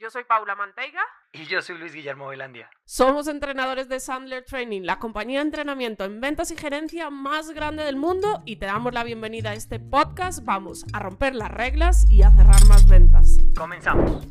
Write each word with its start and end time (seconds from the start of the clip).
Yo 0.00 0.10
soy 0.10 0.22
Paula 0.22 0.54
Manteiga. 0.54 1.00
Y 1.32 1.46
yo 1.46 1.60
soy 1.60 1.76
Luis 1.76 1.92
Guillermo 1.92 2.28
Velandia. 2.28 2.70
Somos 2.84 3.26
entrenadores 3.26 3.88
de 3.88 3.98
Sandler 3.98 4.44
Training, 4.44 4.82
la 4.82 5.00
compañía 5.00 5.40
de 5.40 5.46
entrenamiento 5.46 6.04
en 6.04 6.20
ventas 6.20 6.52
y 6.52 6.56
gerencia 6.56 7.10
más 7.10 7.50
grande 7.50 7.82
del 7.82 7.96
mundo 7.96 8.40
y 8.44 8.56
te 8.56 8.66
damos 8.66 8.94
la 8.94 9.02
bienvenida 9.02 9.50
a 9.50 9.54
este 9.54 9.80
podcast. 9.80 10.44
Vamos 10.44 10.84
a 10.92 11.00
romper 11.00 11.34
las 11.34 11.50
reglas 11.50 12.08
y 12.08 12.22
a 12.22 12.30
cerrar 12.30 12.64
más 12.68 12.88
ventas. 12.88 13.38
Comenzamos. 13.56 14.24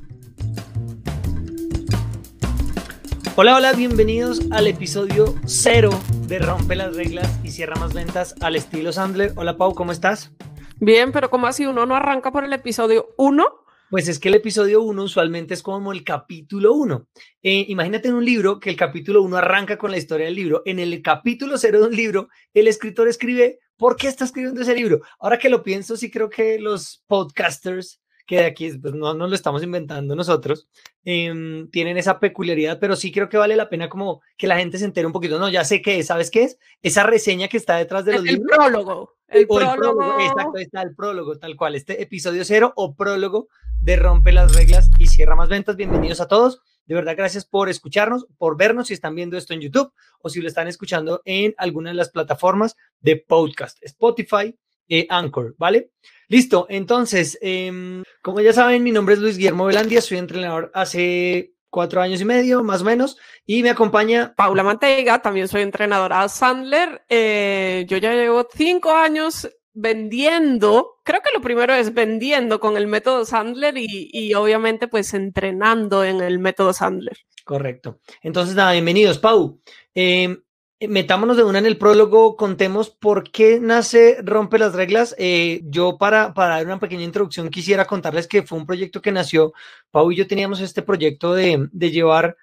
Hola, 3.36 3.58
hola, 3.58 3.74
bienvenidos 3.74 4.50
al 4.54 4.68
episodio 4.68 5.36
cero 5.46 5.90
de 6.30 6.40
Rompe 6.40 6.78
las 6.78 6.96
reglas 6.96 7.42
y 7.44 7.52
cierra 7.52 7.76
más 7.76 7.94
ventas 7.94 8.36
al 8.40 8.56
estilo 8.56 8.94
Sandler. 8.94 9.34
Hola 9.36 9.58
Pau, 9.58 9.76
¿cómo 9.76 9.92
estás? 9.92 10.32
Bien, 10.80 11.12
pero 11.12 11.30
¿cómo 11.30 11.46
así 11.46 11.66
uno 11.66 11.86
no 11.86 11.94
arranca 11.94 12.32
por 12.32 12.46
el 12.46 12.54
episodio 12.54 13.10
1? 13.18 13.67
Pues 13.90 14.10
es 14.10 14.20
que 14.20 14.28
el 14.28 14.36
episodio 14.36 14.82
1 14.82 15.02
usualmente 15.02 15.54
es 15.54 15.64
como 15.64 15.94
el 15.94 16.04
capítulo 16.04 16.74
1. 16.74 17.08
Eh, 17.42 17.66
imagínate 17.70 18.10
en 18.10 18.16
un 18.16 18.26
libro 18.26 18.60
que 18.60 18.70
el 18.70 18.76
capítulo 18.76 19.22
1 19.22 19.38
arranca 19.38 19.78
con 19.78 19.92
la 19.92 19.98
historia 19.98 20.26
del 20.26 20.36
libro. 20.36 20.62
En 20.66 20.80
el 20.80 21.02
capítulo 21.02 21.58
0 21.58 21.80
de 21.80 21.88
un 21.88 21.96
libro, 21.96 22.28
el 22.54 22.68
escritor 22.68 23.08
escribe 23.08 23.60
por 23.78 23.96
qué 23.96 24.10
está 24.10 24.26
escribiendo 24.26 24.62
ese 24.62 24.76
libro. 24.76 25.00
Ahora 25.20 25.40
que 25.40 25.48
lo 25.48 25.64
pienso, 25.64 25.96
sí 25.96 26.12
creo 26.12 26.30
que 26.30 26.60
los 26.60 27.06
podcasters, 27.08 28.02
que 28.26 28.40
de 28.40 28.46
aquí 28.46 28.74
pues 28.78 28.94
no 28.94 29.14
nos 29.14 29.30
lo 29.30 29.36
estamos 29.36 29.64
inventando 29.64 30.18
nosotros, 30.18 30.68
em, 31.06 31.70
tienen 31.70 31.98
esa 31.98 32.20
peculiaridad, 32.20 32.80
pero 32.82 32.98
sí 32.98 33.14
creo 33.14 33.30
que 33.30 33.38
vale 33.38 33.56
la 33.56 33.70
pena 33.70 33.88
como 33.88 34.22
que 34.36 34.48
la 34.48 34.58
gente 34.58 34.78
se 34.80 34.84
entere 34.84 35.08
un 35.08 35.14
poquito. 35.14 35.40
No, 35.40 35.48
ya 35.48 35.64
sé 35.64 35.82
qué 35.82 36.00
es, 36.00 36.08
¿sabes 36.08 36.30
qué 36.30 36.44
es? 36.44 36.60
Esa 36.82 37.04
reseña 37.04 37.48
que 37.48 37.56
está 37.56 37.78
detrás 37.78 38.04
de 38.04 38.14
los 38.14 38.26
el 38.26 38.36
libros. 38.36 38.58
Prólogo, 38.58 39.16
el 39.30 39.48
prólogo. 39.48 39.72
El 39.72 39.80
prólogo. 39.80 40.20
Exacto, 40.20 40.58
está 40.58 40.82
el 40.82 40.94
prólogo, 40.94 41.40
tal 41.40 41.56
cual. 41.56 41.76
Este 41.76 42.02
episodio 42.02 42.44
0 42.44 42.74
o 42.76 42.94
prólogo 42.94 43.48
de 43.82 43.96
Rompe 43.96 44.32
las 44.32 44.56
Reglas 44.56 44.90
y 45.00 45.08
Cierra 45.08 45.36
Más 45.36 45.50
Ventas. 45.50 45.76
Bienvenidos 45.76 46.22
a 46.22 46.28
todos. 46.28 46.62
De 46.86 46.96
verdad, 46.96 47.16
gracias 47.18 47.46
por 47.46 47.70
escucharnos, 47.70 48.28
por 48.38 48.58
vernos 48.58 48.88
si 48.88 48.94
están 48.94 49.16
viendo 49.16 49.38
esto 49.38 49.54
en 49.54 49.62
YouTube 49.62 49.92
o 50.22 50.30
si 50.30 50.42
lo 50.42 50.48
están 50.48 50.68
escuchando 50.68 51.22
en 51.26 51.54
alguna 51.58 51.90
de 51.90 51.96
las 51.96 52.10
plataformas 52.10 52.76
de 53.00 53.18
podcast, 53.18 53.78
Spotify, 53.82 54.58
eh, 54.88 55.06
Anchor, 55.10 55.56
¿vale? 55.58 55.92
Listo, 56.30 56.66
entonces, 56.70 57.38
eh, 57.42 58.04
como 58.22 58.42
ya 58.42 58.54
saben, 58.54 58.84
mi 58.84 58.92
nombre 58.92 59.16
es 59.16 59.22
Luis 59.22 59.38
Guillermo 59.38 59.66
Velandia, 59.66 60.02
soy 60.02 60.18
entrenador 60.18 60.72
hace 60.74 61.54
cuatro 61.70 62.02
años 62.02 62.22
y 62.22 62.26
medio, 62.26 62.64
más 62.64 62.82
o 62.82 62.86
menos, 62.86 63.18
y 63.46 63.62
me 63.64 63.70
acompaña 63.70 64.34
Paula 64.36 64.64
Manteiga, 64.64 65.22
también 65.22 65.48
soy 65.48 65.62
entrenadora 65.62 66.28
Sandler. 66.30 67.04
Eh, 67.10 67.86
yo 67.88 67.98
ya 67.98 68.14
llevo 68.14 68.48
cinco 68.54 68.94
años 68.94 69.48
vendiendo, 69.80 70.98
creo 71.04 71.22
que 71.22 71.30
lo 71.34 71.40
primero 71.40 71.72
es 71.76 71.94
vendiendo 71.94 72.60
con 72.60 72.78
el 72.78 72.88
método 72.88 73.26
Sandler 73.26 73.78
y, 73.78 74.10
y, 74.12 74.34
obviamente 74.34 74.88
pues 74.88 75.14
entrenando 75.14 76.04
en 76.04 76.20
el 76.20 76.40
método 76.40 76.74
Sandler. 76.74 77.18
Correcto. 77.46 78.00
Entonces, 78.24 78.56
nada, 78.56 78.72
bienvenidos, 78.72 79.20
Pau. 79.20 79.62
Eh, 79.94 80.40
metámonos 80.80 81.38
de 81.38 81.44
una 81.44 81.60
en 81.60 81.68
el 81.68 81.78
prólogo, 81.78 82.36
contemos 82.36 82.90
por 82.90 83.30
qué 83.30 83.60
nace 83.60 84.18
Rompe 84.24 84.58
las 84.58 84.74
Reglas. 84.74 85.14
Eh, 85.20 85.62
yo 85.66 86.00
para, 86.00 86.34
para 86.34 86.56
dar 86.56 86.66
una 86.66 86.80
pequeña 86.80 87.04
introducción 87.04 87.50
quisiera 87.50 87.86
contarles 87.86 88.26
que 88.26 88.42
fue 88.42 88.58
un 88.58 88.66
proyecto 88.66 89.00
que 89.00 89.12
nació, 89.12 89.54
Pau 89.92 90.12
y 90.12 90.16
yo 90.16 90.26
teníamos 90.26 90.60
este 90.60 90.82
proyecto 90.82 91.36
de, 91.36 91.70
de 91.72 91.92
llevar 91.92 92.36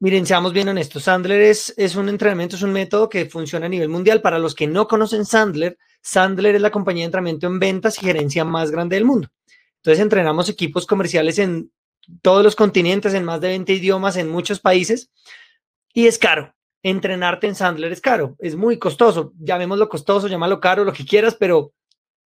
Miren, 0.00 0.26
seamos 0.26 0.52
bien 0.52 0.68
honestos, 0.68 1.02
Sandler 1.02 1.40
es, 1.40 1.74
es 1.76 1.96
un 1.96 2.08
entrenamiento, 2.08 2.54
es 2.54 2.62
un 2.62 2.72
método 2.72 3.08
que 3.08 3.26
funciona 3.26 3.66
a 3.66 3.68
nivel 3.68 3.88
mundial. 3.88 4.22
Para 4.22 4.38
los 4.38 4.54
que 4.54 4.68
no 4.68 4.86
conocen 4.86 5.24
Sandler, 5.24 5.76
Sandler 6.02 6.54
es 6.54 6.60
la 6.60 6.70
compañía 6.70 7.02
de 7.02 7.06
entrenamiento 7.06 7.46
en 7.46 7.58
ventas 7.58 7.98
y 7.98 8.06
gerencia 8.06 8.44
más 8.44 8.70
grande 8.70 8.96
del 8.96 9.04
mundo. 9.04 9.28
Entonces 9.76 10.02
entrenamos 10.02 10.48
equipos 10.48 10.86
comerciales 10.86 11.38
en 11.38 11.70
todos 12.22 12.42
los 12.42 12.56
continentes, 12.56 13.14
en 13.14 13.24
más 13.24 13.40
de 13.40 13.48
20 13.48 13.72
idiomas, 13.72 14.16
en 14.16 14.28
muchos 14.28 14.60
países. 14.60 15.10
Y 15.92 16.06
es 16.06 16.18
caro. 16.18 16.54
Entrenarte 16.82 17.48
en 17.48 17.54
Sandler 17.54 17.90
es 17.90 18.00
caro, 18.00 18.36
es 18.38 18.54
muy 18.54 18.78
costoso. 18.78 19.32
Llamémoslo 19.38 19.88
costoso, 19.88 20.28
llámalo 20.28 20.60
caro, 20.60 20.84
lo 20.84 20.92
que 20.92 21.04
quieras, 21.04 21.34
pero 21.34 21.72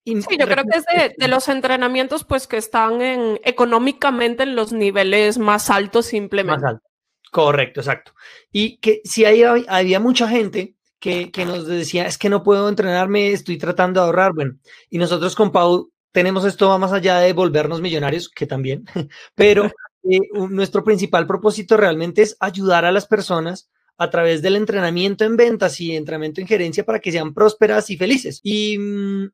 Sí, 0.05 0.39
yo 0.39 0.47
creo 0.47 0.65
que 0.65 0.79
es 0.79 0.85
de, 0.87 1.15
de, 1.19 1.29
los 1.29 1.49
entrenamientos 1.49 2.25
pues 2.25 2.47
que 2.47 2.57
están 2.57 3.03
en, 3.03 3.39
económicamente 3.45 4.45
en 4.45 4.57
los 4.57 4.73
niveles 4.73 5.37
más 5.37 5.69
altos 5.69 6.07
simplemente. 6.07 6.63
Más 6.63 6.71
alto. 6.71 6.89
Correcto, 7.31 7.81
exacto. 7.81 8.15
Y 8.51 8.79
que 8.79 9.03
si 9.05 9.27
había, 9.27 9.55
había 9.69 10.01
mucha 10.01 10.27
gente 10.29 10.77
que, 10.99 11.31
nos 11.47 11.67
decía, 11.67 12.07
es 12.07 12.19
que 12.19 12.29
no 12.29 12.43
puedo 12.43 12.69
entrenarme, 12.69 13.33
estoy 13.33 13.59
tratando 13.59 14.01
de 14.01 14.07
ahorrar, 14.07 14.33
bueno, 14.35 14.57
y 14.91 14.99
nosotros 14.99 15.35
con 15.35 15.53
Pau 15.53 15.91
tenemos 16.13 16.45
esto 16.45 16.77
más 16.79 16.93
allá 16.93 17.19
de 17.19 17.33
volvernos 17.33 17.81
millonarios, 17.81 18.29
que 18.29 18.47
también, 18.47 18.85
pero 19.35 19.71
eh, 20.05 20.21
nuestro 20.49 20.85
principal 20.85 21.27
propósito 21.27 21.77
realmente 21.77 22.23
es 22.23 22.37
ayudar 22.41 22.85
a 22.85 22.93
las 22.93 23.07
personas 23.07 23.69
a 23.99 24.11
través 24.11 24.43
del 24.43 24.55
entrenamiento 24.55 25.25
en 25.25 25.37
ventas 25.37 25.81
y 25.81 25.95
entrenamiento 25.95 26.41
en 26.41 26.47
gerencia 26.47 26.85
para 26.85 27.01
que 27.01 27.11
sean 27.11 27.35
prósperas 27.35 27.91
y 27.91 27.97
felices. 27.97 28.41
Y 28.45 28.79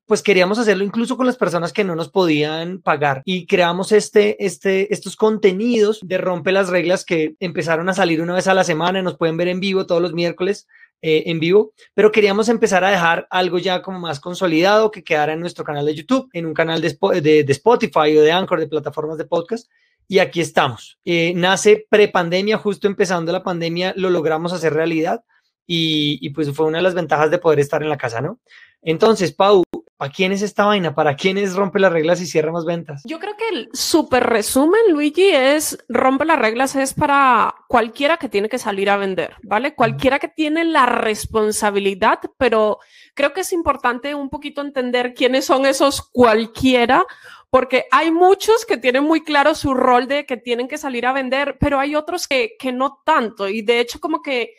pues 0.06 0.22
queríamos 0.22 0.58
hacerlo 0.58 0.84
incluso 0.84 1.18
con 1.18 1.26
las 1.26 1.36
personas 1.36 1.72
que 1.72 1.84
no 1.84 1.94
nos 1.94 2.08
podían 2.08 2.80
pagar 2.80 3.20
y 3.26 3.46
creamos 3.46 3.92
este, 3.92 4.42
este, 4.44 4.92
estos 4.92 5.16
contenidos 5.16 6.00
de 6.02 6.16
rompe 6.16 6.50
las 6.50 6.70
reglas 6.70 7.04
que 7.04 7.34
empezaron 7.40 7.90
a 7.90 7.94
salir 7.94 8.22
una 8.22 8.34
vez 8.34 8.48
a 8.48 8.54
la 8.54 8.64
semana, 8.64 9.02
nos 9.02 9.18
pueden 9.18 9.36
ver 9.36 9.48
en 9.48 9.60
vivo 9.60 9.86
todos 9.86 10.00
los 10.00 10.14
miércoles. 10.14 10.66
Eh, 11.06 11.30
en 11.30 11.38
vivo, 11.38 11.74
pero 11.92 12.10
queríamos 12.10 12.48
empezar 12.48 12.82
a 12.82 12.88
dejar 12.88 13.26
algo 13.28 13.58
ya 13.58 13.82
como 13.82 13.98
más 13.98 14.20
consolidado 14.20 14.90
que 14.90 15.04
quedara 15.04 15.34
en 15.34 15.40
nuestro 15.40 15.62
canal 15.62 15.84
de 15.84 15.94
YouTube, 15.94 16.30
en 16.32 16.46
un 16.46 16.54
canal 16.54 16.80
de, 16.80 16.96
de, 17.20 17.52
Spotify 17.52 18.16
o 18.16 18.22
de 18.22 18.32
Anchor, 18.32 18.58
de 18.58 18.68
plataformas 18.68 19.18
de 19.18 19.26
podcast, 19.26 19.70
y 20.08 20.18
aquí 20.18 20.40
estamos. 20.40 20.98
Eh, 21.04 21.34
nace 21.36 21.86
prepandemia, 21.90 22.56
justo 22.56 22.86
empezando 22.86 23.32
la 23.32 23.42
pandemia, 23.42 23.92
lo 23.98 24.08
logramos 24.08 24.54
hacer 24.54 24.72
realidad 24.72 25.22
y, 25.66 26.18
y, 26.22 26.30
pues 26.30 26.50
fue 26.52 26.64
una 26.64 26.78
de 26.78 26.84
las 26.84 26.94
ventajas 26.94 27.30
de 27.30 27.36
poder 27.36 27.60
estar 27.60 27.82
en 27.82 27.90
la 27.90 27.98
casa, 27.98 28.22
¿no? 28.22 28.40
Entonces, 28.80 29.32
Pau, 29.32 29.62
¿para 30.04 30.12
quién 30.12 30.32
es 30.32 30.42
esta 30.42 30.66
vaina? 30.66 30.94
¿Para 30.94 31.16
quién 31.16 31.38
es 31.38 31.54
rompe 31.54 31.78
las 31.78 31.90
reglas 31.90 32.20
y 32.20 32.26
cierra 32.26 32.52
más 32.52 32.66
ventas? 32.66 33.00
Yo 33.06 33.18
creo 33.18 33.38
que 33.38 33.48
el 33.48 33.70
súper 33.72 34.24
resumen, 34.24 34.82
Luigi, 34.90 35.30
es 35.30 35.78
rompe 35.88 36.26
las 36.26 36.38
reglas 36.38 36.76
es 36.76 36.92
para 36.92 37.54
cualquiera 37.68 38.18
que 38.18 38.28
tiene 38.28 38.50
que 38.50 38.58
salir 38.58 38.90
a 38.90 38.98
vender, 38.98 39.34
¿vale? 39.42 39.74
Cualquiera 39.74 40.18
que 40.18 40.28
tiene 40.28 40.62
la 40.66 40.84
responsabilidad, 40.84 42.18
pero 42.36 42.80
creo 43.14 43.32
que 43.32 43.40
es 43.40 43.52
importante 43.54 44.14
un 44.14 44.28
poquito 44.28 44.60
entender 44.60 45.14
quiénes 45.14 45.46
son 45.46 45.64
esos 45.64 46.02
cualquiera, 46.02 47.06
porque 47.48 47.86
hay 47.90 48.10
muchos 48.10 48.66
que 48.66 48.76
tienen 48.76 49.04
muy 49.04 49.22
claro 49.24 49.54
su 49.54 49.72
rol 49.72 50.06
de 50.06 50.26
que 50.26 50.36
tienen 50.36 50.68
que 50.68 50.76
salir 50.76 51.06
a 51.06 51.14
vender, 51.14 51.56
pero 51.58 51.80
hay 51.80 51.96
otros 51.96 52.28
que, 52.28 52.56
que 52.58 52.72
no 52.72 53.00
tanto. 53.06 53.48
Y 53.48 53.62
de 53.62 53.80
hecho, 53.80 54.00
como 54.00 54.20
que, 54.20 54.50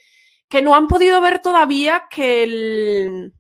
que 0.50 0.64
no 0.64 0.74
han 0.74 0.88
podido 0.88 1.22
ver 1.22 1.38
todavía 1.38 2.06
que 2.10 2.42
el, 2.42 3.34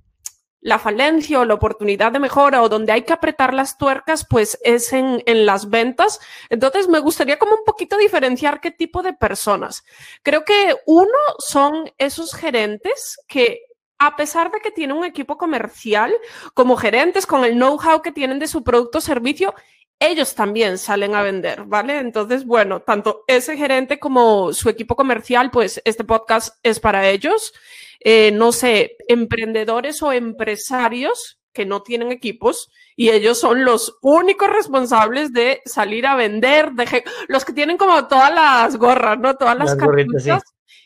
la 0.65 0.79
falencia 0.79 1.39
o 1.39 1.45
la 1.45 1.53
oportunidad 1.53 2.11
de 2.11 2.17
mejora 2.17 2.63
o 2.63 2.69
donde 2.69 2.91
hay 2.91 3.03
que 3.03 3.13
apretar 3.13 3.53
las 3.53 3.77
tuercas, 3.77 4.25
pues 4.27 4.57
es 4.63 4.93
en, 4.93 5.21
en, 5.27 5.45
las 5.45 5.69
ventas. 5.69 6.19
Entonces, 6.49 6.89
me 6.89 6.97
gustaría 6.97 7.37
como 7.37 7.53
un 7.53 7.63
poquito 7.63 7.97
diferenciar 7.97 8.59
qué 8.59 8.71
tipo 8.71 9.03
de 9.03 9.13
personas. 9.13 9.85
Creo 10.23 10.43
que 10.43 10.75
uno 10.87 11.19
son 11.37 11.91
esos 11.99 12.33
gerentes 12.33 13.19
que 13.27 13.61
a 13.99 14.15
pesar 14.15 14.51
de 14.51 14.59
que 14.59 14.71
tienen 14.71 14.97
un 14.97 15.05
equipo 15.05 15.37
comercial, 15.37 16.11
como 16.55 16.77
gerentes, 16.77 17.27
con 17.27 17.45
el 17.45 17.53
know-how 17.53 18.01
que 18.01 18.11
tienen 18.11 18.39
de 18.39 18.47
su 18.47 18.63
producto 18.63 18.97
o 18.97 19.01
servicio, 19.01 19.53
ellos 19.99 20.35
también 20.35 20.77
salen 20.77 21.15
a 21.15 21.23
vender, 21.23 21.63
¿vale? 21.65 21.99
Entonces, 21.99 22.45
bueno, 22.45 22.81
tanto 22.81 23.23
ese 23.27 23.57
gerente 23.57 23.99
como 23.99 24.53
su 24.53 24.69
equipo 24.69 24.95
comercial, 24.95 25.51
pues 25.51 25.81
este 25.85 26.03
podcast 26.03 26.57
es 26.63 26.79
para 26.79 27.09
ellos. 27.09 27.53
Eh, 27.99 28.31
no 28.31 28.51
sé, 28.51 28.97
emprendedores 29.07 30.01
o 30.03 30.11
empresarios 30.11 31.39
que 31.53 31.65
no 31.65 31.81
tienen 31.81 32.11
equipos 32.11 32.69
y 32.95 33.09
ellos 33.09 33.39
son 33.39 33.63
los 33.63 33.97
únicos 34.01 34.49
responsables 34.49 35.31
de 35.31 35.61
salir 35.65 36.05
a 36.05 36.15
vender, 36.15 36.73
de 36.73 37.03
los 37.27 37.45
que 37.45 37.53
tienen 37.53 37.77
como 37.77 38.07
todas 38.07 38.33
las 38.33 38.75
gorras, 38.77 39.17
¿no? 39.17 39.35
Todas 39.35 39.57
las, 39.57 39.77
las 39.77 40.43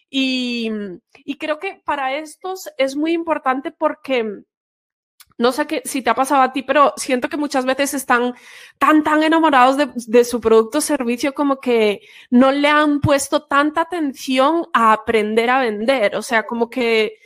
y, 0.10 0.72
y 1.14 1.38
creo 1.38 1.60
que 1.60 1.82
para 1.86 2.16
estos 2.16 2.70
es 2.78 2.96
muy 2.96 3.12
importante 3.14 3.72
porque 3.72 4.44
no 5.40 5.54
sé 5.54 5.66
qué, 5.68 5.82
si 5.86 6.02
te 6.02 6.10
ha 6.10 6.16
pasado 6.16 6.42
a 6.42 6.52
ti, 6.52 6.64
pero 6.64 6.94
siento 6.98 7.30
que 7.30 7.38
muchas 7.38 7.66
veces 7.66 7.94
están 7.94 8.36
tan, 8.78 9.04
tan 9.04 9.24
enamorados 9.24 9.78
de, 9.78 9.90
de, 9.96 10.26
su 10.26 10.42
producto 10.42 10.80
o 10.80 10.82
servicio 10.82 11.34
como 11.34 11.62
que 11.62 12.02
no 12.30 12.52
le 12.52 12.68
han 12.68 13.00
puesto 13.00 13.44
tanta 13.44 13.82
atención 13.82 14.68
a 14.74 14.92
aprender 14.92 15.50
a 15.50 15.62
vender. 15.62 16.18
O 16.18 16.22
sea, 16.22 16.46
como 16.46 16.70
que 16.70 17.20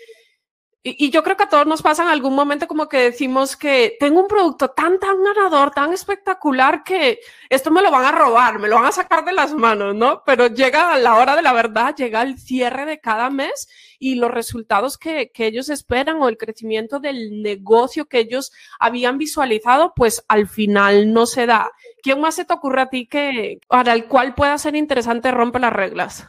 y, 0.85 1.11
yo 1.11 1.23
creo 1.23 1.37
que 1.37 1.43
a 1.43 1.49
todos 1.49 1.65
nos 1.65 1.81
pasa 1.81 2.03
en 2.03 2.09
algún 2.09 2.35
momento 2.35 2.67
como 2.67 2.89
que 2.89 2.97
decimos 2.97 3.55
que 3.55 3.95
tengo 4.01 4.19
un 4.19 4.27
producto 4.27 4.67
tan, 4.67 4.99
tan 4.99 5.23
ganador, 5.23 5.71
tan 5.71 5.93
espectacular 5.93 6.83
que 6.83 7.19
esto 7.49 7.71
me 7.71 7.81
lo 7.81 7.89
van 7.89 8.03
a 8.03 8.11
robar, 8.11 8.59
me 8.59 8.67
lo 8.67 8.75
van 8.75 8.85
a 8.87 8.91
sacar 8.91 9.23
de 9.23 9.31
las 9.31 9.53
manos, 9.53 9.95
¿no? 9.95 10.23
Pero 10.25 10.47
llega 10.47 10.97
la 10.97 11.15
hora 11.15 11.37
de 11.37 11.41
la 11.41 11.53
verdad, 11.53 11.95
llega 11.95 12.21
el 12.21 12.37
cierre 12.37 12.85
de 12.85 12.99
cada 12.99 13.29
mes 13.29 13.69
y 13.97 14.15
los 14.15 14.29
resultados 14.29 14.97
que, 14.97 15.31
que 15.33 15.45
ellos 15.47 15.69
esperan 15.69 16.21
o 16.21 16.27
el 16.27 16.37
crecimiento 16.37 16.99
del 16.99 17.41
negocio 17.41 18.05
que 18.05 18.19
ellos 18.19 18.51
habían 18.77 19.17
visualizado, 19.17 19.93
pues 19.95 20.25
al 20.27 20.49
final 20.49 21.13
no 21.13 21.27
se 21.27 21.45
da. 21.45 21.71
¿Quién 22.01 22.19
más 22.19 22.35
se 22.35 22.43
te 22.43 22.53
ocurre 22.53 22.81
a 22.81 22.89
ti 22.89 23.07
que 23.07 23.59
para 23.69 23.93
el 23.93 24.05
cual 24.05 24.35
pueda 24.35 24.57
ser 24.57 24.75
interesante 24.75 25.31
romper 25.31 25.61
las 25.61 25.71
reglas? 25.71 26.27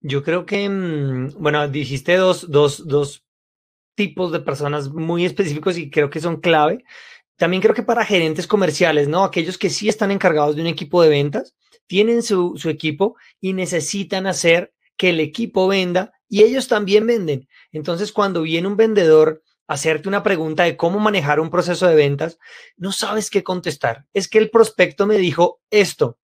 Yo 0.00 0.24
creo 0.24 0.44
que, 0.44 0.68
mm, 0.68 1.40
bueno, 1.40 1.68
dijiste 1.68 2.16
dos, 2.16 2.50
dos, 2.50 2.88
dos 2.88 3.21
tipos 3.94 4.32
de 4.32 4.40
personas 4.40 4.90
muy 4.90 5.24
específicos 5.24 5.78
y 5.78 5.90
creo 5.90 6.10
que 6.10 6.20
son 6.20 6.40
clave. 6.40 6.84
También 7.36 7.62
creo 7.62 7.74
que 7.74 7.82
para 7.82 8.04
gerentes 8.04 8.46
comerciales, 8.46 9.08
¿no? 9.08 9.24
Aquellos 9.24 9.58
que 9.58 9.70
sí 9.70 9.88
están 9.88 10.10
encargados 10.10 10.56
de 10.56 10.62
un 10.62 10.68
equipo 10.68 11.02
de 11.02 11.08
ventas, 11.08 11.54
tienen 11.86 12.22
su, 12.22 12.54
su 12.56 12.70
equipo 12.70 13.16
y 13.40 13.52
necesitan 13.52 14.26
hacer 14.26 14.72
que 14.96 15.10
el 15.10 15.20
equipo 15.20 15.66
venda 15.68 16.12
y 16.28 16.42
ellos 16.42 16.68
también 16.68 17.06
venden. 17.06 17.48
Entonces, 17.72 18.12
cuando 18.12 18.42
viene 18.42 18.68
un 18.68 18.76
vendedor 18.76 19.42
a 19.66 19.74
hacerte 19.74 20.08
una 20.08 20.22
pregunta 20.22 20.64
de 20.64 20.76
cómo 20.76 20.98
manejar 20.98 21.40
un 21.40 21.50
proceso 21.50 21.86
de 21.86 21.94
ventas, 21.94 22.38
no 22.76 22.92
sabes 22.92 23.28
qué 23.28 23.42
contestar. 23.42 24.06
Es 24.14 24.28
que 24.28 24.38
el 24.38 24.50
prospecto 24.50 25.06
me 25.06 25.18
dijo 25.18 25.60
esto, 25.70 26.18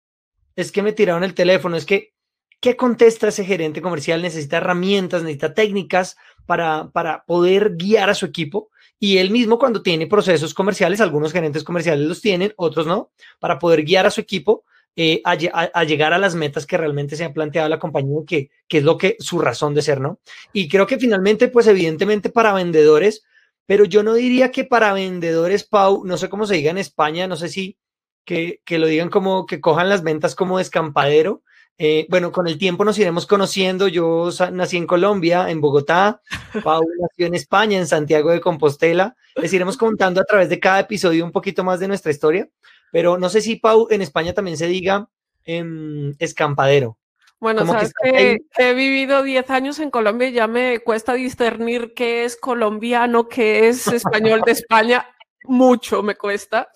es 0.57 0.73
que 0.73 0.83
me 0.83 0.93
tiraron 0.93 1.25
el 1.25 1.35
teléfono, 1.35 1.77
es 1.77 1.87
que, 1.87 2.13
¿qué 2.61 2.77
contesta 2.77 3.29
ese 3.29 3.45
gerente 3.45 3.81
comercial? 3.81 4.23
Necesita 4.23 4.59
herramientas, 4.59 5.23
necesita 5.23 5.55
técnicas 5.55 6.17
para, 6.47 6.91
para 6.91 7.25
poder 7.25 7.77
guiar 7.77 8.11
a 8.11 8.15
su 8.15 8.27
equipo. 8.27 8.71
Y 8.99 9.19
él 9.19 9.31
mismo 9.31 9.59
cuando 9.59 9.83
tiene 9.83 10.07
procesos 10.07 10.55
comerciales, 10.55 11.01
algunos 11.01 11.33
gerentes 11.33 11.65
comerciales 11.65 12.07
los 12.07 12.21
tienen, 12.21 12.55
otros 12.57 12.87
no, 12.87 13.11
para 13.39 13.59
poder 13.59 13.83
guiar 13.83 14.07
a 14.07 14.11
su 14.11 14.21
equipo 14.21 14.65
eh, 14.97 15.21
a, 15.25 15.33
a, 15.75 15.85
llegar 15.85 16.13
a 16.13 16.19
las 16.19 16.37
metas 16.37 16.67
que 16.67 16.79
realmente 16.79 17.17
se 17.17 17.25
ha 17.25 17.33
planteado 17.33 17.69
la 17.69 17.81
compañía, 17.81 18.21
que, 18.25 18.51
que 18.69 18.79
es 18.79 18.85
lo 18.85 18.97
que 18.97 19.17
su 19.19 19.41
razón 19.41 19.75
de 19.75 19.83
ser, 19.83 20.01
¿no? 20.01 20.21
Y 20.53 20.69
creo 20.69 20.87
que 20.87 20.99
finalmente, 20.99 21.49
pues 21.49 21.67
evidentemente 21.67 22.31
para 22.31 22.53
vendedores, 22.53 23.25
pero 23.67 23.85
yo 23.85 24.05
no 24.05 24.15
diría 24.15 24.53
que 24.53 24.65
para 24.65 24.93
vendedores, 24.93 25.65
Pau, 25.65 26.05
no 26.05 26.17
sé 26.17 26.29
cómo 26.29 26.47
se 26.47 26.55
diga 26.55 26.71
en 26.71 26.79
España, 26.79 27.27
no 27.27 27.35
sé 27.35 27.49
si 27.49 27.77
que, 28.25 28.61
que 28.65 28.79
lo 28.79 28.87
digan 28.87 29.11
como 29.11 29.47
que 29.47 29.61
cojan 29.61 29.89
las 29.89 30.05
ventas 30.05 30.37
como 30.37 30.61
escampadero, 30.61 31.43
eh, 31.77 32.07
bueno, 32.09 32.31
con 32.31 32.47
el 32.47 32.57
tiempo 32.57 32.85
nos 32.85 32.99
iremos 32.99 33.27
conociendo. 33.27 33.89
Yo 33.89 34.31
nací 34.53 34.77
en 34.77 34.87
Colombia, 34.87 35.51
en 35.51 35.61
Bogotá. 35.61 36.21
Pau 36.65 36.83
nació 37.01 37.27
en 37.27 37.35
España, 37.35 37.79
en 37.79 37.87
Santiago 37.87 38.31
de 38.31 38.41
Compostela. 38.41 39.17
Les 39.37 39.53
iremos 39.53 39.77
contando 39.77 40.21
a 40.21 40.25
través 40.25 40.49
de 40.49 40.61
cada 40.61 40.81
episodio 40.81 41.25
un 41.25 41.33
poquito 41.33 41.65
más 41.65 41.81
de 41.81 41.89
nuestra 41.89 42.13
historia. 42.13 42.49
Pero 42.93 43.19
no 43.19 43.29
sé 43.29 43.41
si, 43.41 43.57
Pau, 43.57 43.89
en 43.91 44.03
España 44.03 44.33
también 44.33 44.57
se 44.57 44.69
diga 44.69 45.09
em, 45.45 46.15
escampadero. 46.19 46.97
Bueno, 47.41 47.67
sabes 47.67 47.93
que, 48.03 48.39
he 48.57 48.75
vivido 48.75 49.23
10 49.23 49.51
años 49.51 49.79
en 49.79 49.91
Colombia 49.91 50.29
y 50.29 50.33
ya 50.33 50.47
me 50.47 50.79
cuesta 50.79 51.13
discernir 51.13 51.93
qué 51.93 52.25
es 52.25 52.37
colombiano, 52.37 53.29
qué 53.29 53.69
es 53.69 53.87
español 53.89 54.43
de 54.47 54.53
España. 54.53 55.07
Mucho 55.45 56.03
me 56.03 56.15
cuesta. 56.15 56.69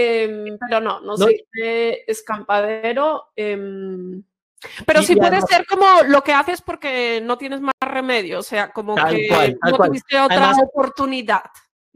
Em, 0.00 0.56
pero 0.60 0.80
no, 0.80 1.00
no, 1.00 1.16
soy 1.16 1.44
de 1.52 2.04
escampadero. 2.06 3.32
Em, 3.34 4.22
pero 4.86 5.02
sí 5.02 5.16
puede 5.16 5.42
ser 5.42 5.66
como 5.66 5.84
lo 6.06 6.22
que 6.22 6.32
haces 6.32 6.62
porque 6.62 7.20
no 7.20 7.36
tienes 7.36 7.60
más 7.60 7.74
remedio, 7.80 8.38
o 8.38 8.42
sea, 8.42 8.70
como 8.70 8.94
que 8.94 9.56
no 9.60 9.76
tuviste 9.76 10.20
otra 10.20 10.52
oportunidad. 10.62 11.42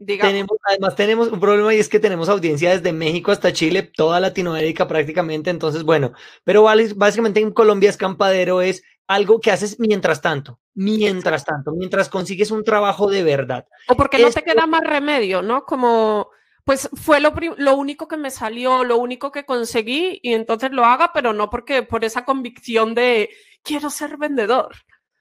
Tenemos, 0.05 0.57
además 0.63 0.97
tenemos 0.97 1.29
un 1.29 1.39
problema 1.39 1.73
y 1.73 1.79
es 1.79 1.87
que 1.87 1.99
tenemos 1.99 2.27
audiencia 2.27 2.71
desde 2.71 2.91
México 2.91 3.31
hasta 3.31 3.53
Chile, 3.53 3.83
toda 3.83 4.19
Latinoamérica 4.19 4.85
prácticamente, 4.85 5.49
entonces 5.49 5.83
bueno, 5.83 6.11
pero 6.43 6.63
básicamente 6.95 7.39
en 7.39 7.51
Colombia 7.51 7.89
escampadero 7.89 8.61
es 8.61 8.83
algo 9.07 9.39
que 9.39 9.51
haces 9.51 9.79
mientras 9.79 10.19
tanto, 10.19 10.59
mientras 10.73 11.45
tanto, 11.45 11.71
mientras 11.71 12.09
consigues 12.09 12.51
un 12.51 12.65
trabajo 12.65 13.09
de 13.09 13.23
verdad. 13.23 13.65
O 13.87 13.95
porque 13.95 14.19
no 14.19 14.29
te 14.29 14.43
queda 14.43 14.67
más 14.67 14.83
remedio, 14.83 15.41
¿no? 15.41 15.63
Como 15.63 16.32
pues 16.63 16.89
fue 16.93 17.19
lo, 17.19 17.33
lo, 17.57 17.75
único 17.75 18.07
que 18.07 18.17
me 18.17 18.31
salió, 18.31 18.83
lo 18.83 18.97
único 18.97 19.31
que 19.31 19.45
conseguí 19.45 20.19
y 20.23 20.33
entonces 20.33 20.71
lo 20.71 20.85
haga, 20.85 21.11
pero 21.13 21.33
no 21.33 21.49
porque 21.49 21.83
por 21.83 22.05
esa 22.05 22.25
convicción 22.25 22.95
de 22.95 23.29
quiero 23.63 23.89
ser 23.89 24.17
vendedor. 24.17 24.75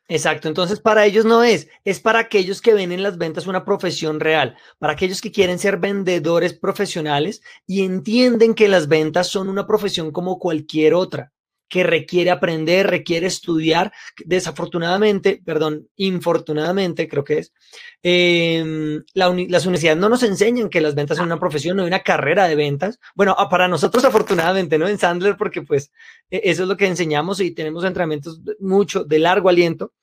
Exacto, 0.09 0.49
entonces 0.49 0.81
para 0.81 1.07
ellos 1.07 1.25
no 1.25 1.43
es, 1.43 1.69
es 1.85 2.01
para 2.01 2.19
aquellos 2.19 2.61
que 2.61 2.75
ven 2.75 2.93
en 2.93 3.03
las 3.03 3.17
ventas 3.17 3.47
una 3.47 3.65
profesión 3.65 4.21
real, 4.21 4.57
para 4.79 4.93
aquellos 4.93 5.21
que 5.21 5.33
quieren 5.33 5.59
ser 5.59 5.79
vendedores 5.79 6.53
profesionales 6.53 7.43
y 7.67 7.83
entienden 7.83 8.55
que 8.55 8.69
las 8.69 8.89
ventas 8.89 9.29
son 9.29 9.49
una 9.49 9.67
profesión 9.67 10.13
como 10.13 10.39
cualquier 10.39 10.95
otra 10.95 11.32
que 11.73 11.85
requiere 11.85 12.31
aprender, 12.31 12.87
requiere 12.87 13.27
estudiar. 13.27 13.95
Desafortunadamente, 14.27 15.41
perdón, 15.43 15.89
infortunadamente 15.97 17.09
creo 17.09 17.25
que 17.25 17.39
es, 17.39 17.55
em, 18.03 19.03
las 19.15 19.65
universidades 19.65 19.99
no 19.99 20.11
nos 20.11 20.23
enseñan 20.23 20.69
que 20.69 20.83
las 20.83 20.95
ventas 20.95 21.17
son 21.17 21.29
una 21.29 21.41
profesión, 21.41 21.79
no 21.79 21.85
hay 21.85 21.89
una 21.89 22.03
carrera 22.03 22.47
de 22.47 22.57
ventas. 22.57 23.01
Bueno, 23.15 23.35
ah, 23.39 23.49
para 23.49 23.69
nosotros 23.69 24.05
afortunadamente, 24.05 24.77
¿no? 24.79 24.87
En 24.87 24.99
Sandler, 24.99 25.39
porque 25.39 25.63
pues 25.63 25.91
e, 26.31 26.43
eso 26.45 26.65
es 26.65 26.69
lo 26.69 26.77
que 26.77 26.87
enseñamos 26.87 27.41
y 27.41 27.53
tenemos 27.53 27.85
entrenamientos 27.85 28.43
mucho 28.61 29.05
de 29.05 29.19
largo 29.19 29.49
aliento, 29.49 29.95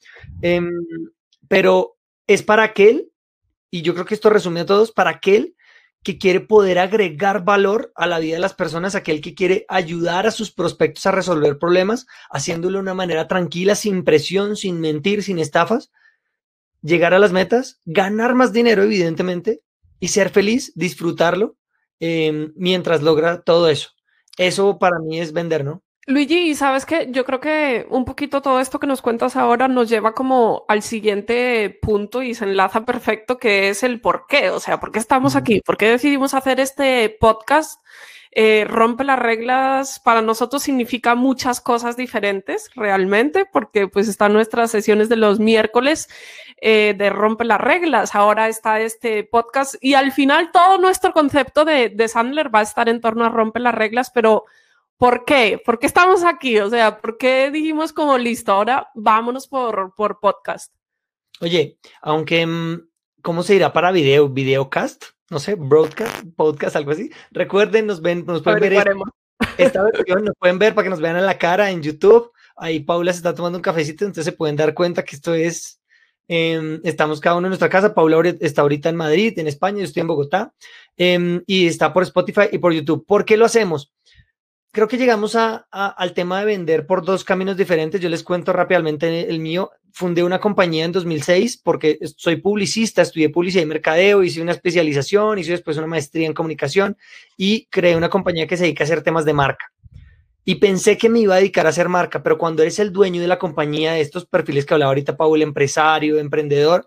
em, 0.42 0.72
pero 1.48 1.98
es 2.26 2.42
para 2.42 2.64
aquel, 2.64 3.12
y 3.70 3.84
yo 3.84 3.94
creo 3.94 4.06
que 4.06 4.16
esto 4.16 4.32
resume 4.32 4.62
a 4.62 4.66
todos, 4.66 4.92
para 4.92 5.12
aquel 5.12 5.56
que 6.04 6.18
quiere 6.18 6.40
poder 6.40 6.80
agregar 6.80 7.44
valor 7.44 7.92
a 7.96 8.08
la 8.08 8.20
vida 8.20 8.36
de 8.36 8.42
las 8.42 8.54
personas, 8.54 8.96
aquel 8.96 9.22
que 9.22 9.36
quiere 9.36 9.66
ayudar 9.68 10.28
a 10.28 10.32
sus 10.32 10.52
prospectos 10.52 11.06
a 11.06 11.12
resolver 11.12 11.60
problemas, 11.60 12.08
haciéndolo 12.30 12.78
de 12.78 12.84
una 12.84 12.94
manera 12.94 13.28
tranquila, 13.28 13.76
sin 13.76 14.04
presión, 14.04 14.56
sin 14.56 14.80
mentir, 14.80 15.24
sin 15.24 15.40
estafas, 15.40 15.92
llegar 16.82 17.14
a 17.14 17.20
las 17.20 17.34
metas, 17.34 17.82
ganar 17.86 18.36
más 18.36 18.54
dinero, 18.54 18.84
evidentemente, 18.84 19.62
y 20.00 20.08
ser 20.10 20.30
feliz, 20.30 20.72
disfrutarlo, 20.76 21.58
em, 22.00 22.54
mientras 22.56 23.02
logra 23.02 23.42
todo 23.42 23.70
eso. 23.70 23.90
Eso 24.38 24.80
para 24.80 25.00
mí 25.00 25.20
es 25.20 25.34
vender, 25.34 25.66
¿no? 25.66 25.84
Luigi, 26.06 26.56
sabes 26.56 26.86
que 26.86 27.10
yo 27.12 27.24
creo 27.24 27.40
que 27.40 27.86
un 27.90 28.04
poquito 28.04 28.42
todo 28.42 28.60
esto 28.60 28.80
que 28.80 28.88
nos 28.88 29.02
cuentas 29.02 29.36
ahora 29.36 29.68
nos 29.68 29.90
lleva 29.90 30.14
como 30.14 30.66
al 30.68 30.82
siguiente 30.82 31.78
punto 31.82 32.24
y 32.24 32.34
se 32.34 32.46
enlaza 32.46 32.84
perfecto, 32.84 33.38
que 33.38 33.70
es 33.70 33.84
el 33.84 34.02
por 34.02 34.26
qué. 34.28 34.50
O 34.50 34.60
sea, 34.60 34.80
¿por 34.80 34.92
qué 34.92 34.98
estamos 35.00 35.36
aquí? 35.36 35.62
¿Por 35.62 35.78
qué 35.78 35.90
decidimos 35.90 36.34
hacer 36.34 36.60
este 36.60 37.16
podcast? 37.20 37.80
Eh, 38.32 38.66
rompe 38.68 39.04
las 39.04 39.18
reglas 39.18 40.00
para 40.00 40.22
nosotros 40.22 40.62
significa 40.62 41.16
muchas 41.16 41.62
cosas 41.62 41.98
diferentes 41.98 42.70
realmente, 42.76 43.46
porque 43.46 43.88
pues 43.88 44.08
están 44.08 44.34
nuestras 44.34 44.70
sesiones 44.70 45.10
de 45.10 45.16
los 45.16 45.40
miércoles 45.40 46.08
eh, 46.62 46.96
de 46.98 47.10
rompe 47.10 47.44
las 47.46 47.62
reglas. 47.62 48.16
Ahora 48.16 48.48
está 48.48 48.80
este 48.80 49.24
podcast 49.24 49.76
y 49.82 49.96
al 49.96 50.12
final 50.12 50.52
todo 50.52 50.78
nuestro 50.78 51.14
concepto 51.14 51.66
de, 51.66 51.90
de 51.90 52.08
Sandler 52.08 52.54
va 52.54 52.60
a 52.60 52.64
estar 52.64 52.90
en 52.90 53.02
torno 53.02 53.26
a 53.26 53.30
rompe 53.30 53.60
las 53.60 53.76
reglas, 53.76 54.12
pero 54.12 54.46
¿Por 55.00 55.24
qué? 55.24 55.62
¿Por 55.64 55.80
qué 55.80 55.88
estamos 55.88 56.26
aquí? 56.26 56.60
O 56.60 56.70
sea, 56.70 57.00
¿por 57.00 57.18
qué 57.18 57.50
dijimos 57.52 57.94
como 57.94 58.18
listo, 58.18 58.52
ahora 58.52 58.90
vámonos 58.94 59.48
por, 59.48 59.96
por 59.96 60.20
podcast? 60.20 60.74
Oye, 61.40 61.80
aunque, 62.02 62.46
mm, 62.46 62.82
¿cómo 63.22 63.42
se 63.42 63.54
dirá 63.54 63.72
para 63.72 63.94
video? 63.94 64.28
¿Videocast? 64.28 65.06
No 65.30 65.40
sé, 65.40 65.56
broadcast, 65.56 66.26
podcast, 66.36 66.76
algo 66.76 66.92
así. 66.92 67.10
Recuerden, 67.32 67.88
nos 67.88 68.02
ven, 68.02 68.26
nos 68.26 68.42
pueden 68.42 68.60
ver 68.60 68.74
esta, 69.58 69.84
versión, 69.84 70.26
nos 70.26 70.36
pueden 70.38 70.60
ver 70.60 70.76
para 70.76 70.84
que 70.84 70.90
nos 70.90 71.00
vean 71.00 71.16
en 71.16 71.26
la 71.26 71.38
cara 71.38 71.72
en 71.72 71.82
YouTube. 71.82 72.34
Ahí 72.58 72.82
Paula 72.82 73.14
se 73.14 73.20
está 73.20 73.34
tomando 73.34 73.58
un 73.58 73.64
cafecito, 73.64 74.04
entonces 74.04 74.26
se 74.26 74.34
pueden 74.34 74.58
dar 74.58 74.74
cuenta 74.74 75.06
que 75.06 75.16
esto 75.16 75.34
es, 75.34 75.80
em, 76.28 76.82
estamos 76.84 77.22
cada 77.22 77.38
uno 77.38 77.48
en 77.48 77.52
nuestra 77.52 77.70
casa. 77.70 77.94
Paula 77.94 78.36
está 78.42 78.64
ahorita 78.64 78.90
en 78.90 78.98
Madrid, 78.98 79.40
en 79.40 79.48
España, 79.48 79.78
yo 79.78 79.86
estoy 79.86 80.02
en 80.02 80.08
Bogotá, 80.08 80.54
em, 80.98 81.42
y 81.48 81.68
está 81.68 81.94
por 81.94 82.04
Spotify 82.04 82.50
y 82.52 82.58
por 82.58 82.74
YouTube. 82.74 83.06
¿Por 83.06 83.24
qué 83.24 83.38
lo 83.38 83.46
hacemos? 83.46 83.94
Creo 84.72 84.88
que 84.88 84.98
llegamos 84.98 85.36
al 85.36 86.14
tema 86.14 86.40
de 86.40 86.46
vender 86.46 86.86
por 86.86 87.04
dos 87.04 87.24
caminos 87.24 87.58
diferentes. 87.58 88.00
Yo 88.00 88.10
les 88.10 88.24
cuento 88.24 88.54
rápidamente 88.54 89.30
el 89.30 89.40
mío. 89.40 89.72
Fundé 89.92 90.24
una 90.24 90.40
compañía 90.40 90.86
en 90.86 90.92
2006 90.92 91.58
porque 91.58 91.98
soy 92.16 92.38
publicista, 92.38 93.02
estudié 93.02 93.30
publicidad 93.30 93.64
y 93.64 93.68
mercadeo, 93.68 94.24
hice 94.24 94.42
una 94.42 94.52
especialización, 94.52 95.40
hice 95.40 95.52
después 95.52 95.78
una 95.78 95.88
maestría 95.88 96.28
en 96.28 96.34
comunicación 96.34 96.96
y 97.36 97.66
creé 97.66 97.96
una 97.96 98.10
compañía 98.10 98.48
que 98.48 98.58
se 98.58 98.64
dedica 98.64 98.84
a 98.84 98.86
hacer 98.86 99.02
temas 99.02 99.26
de 99.26 99.34
marca. 99.34 99.72
Y 100.46 100.56
pensé 100.56 100.98
que 100.98 101.10
me 101.10 101.20
iba 101.20 101.36
a 101.36 101.38
dedicar 101.40 101.66
a 101.66 101.70
hacer 101.70 101.90
marca, 101.90 102.24
pero 102.24 102.38
cuando 102.38 102.62
eres 102.62 102.80
el 102.80 102.92
dueño 102.92 103.22
de 103.22 103.28
la 103.28 103.38
compañía, 103.38 103.94
de 103.94 104.02
estos 104.02 104.26
perfiles 104.26 104.66
que 104.66 104.74
hablaba 104.74 104.92
ahorita 104.92 105.18
Paul, 105.18 105.42
empresario, 105.42 106.18
emprendedor, 106.18 106.86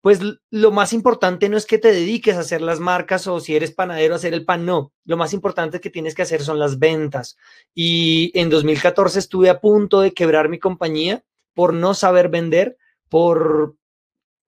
pues 0.00 0.20
lo 0.50 0.70
más 0.70 0.92
importante 0.92 1.48
no 1.48 1.56
es 1.56 1.66
que 1.66 1.78
te 1.78 1.92
dediques 1.92 2.36
a 2.36 2.40
hacer 2.40 2.62
las 2.62 2.80
marcas 2.80 3.26
o 3.26 3.38
si 3.38 3.54
eres 3.54 3.72
panadero 3.72 4.14
a 4.14 4.16
hacer 4.16 4.32
el 4.32 4.46
pan, 4.46 4.64
no. 4.64 4.92
Lo 5.04 5.18
más 5.18 5.34
importante 5.34 5.80
que 5.80 5.90
tienes 5.90 6.14
que 6.14 6.22
hacer 6.22 6.42
son 6.42 6.58
las 6.58 6.78
ventas. 6.78 7.36
Y 7.74 8.30
en 8.34 8.48
2014 8.48 9.18
estuve 9.18 9.50
a 9.50 9.60
punto 9.60 10.00
de 10.00 10.12
quebrar 10.12 10.48
mi 10.48 10.58
compañía 10.58 11.22
por 11.54 11.74
no 11.74 11.92
saber 11.92 12.30
vender, 12.30 12.78
por 13.10 13.74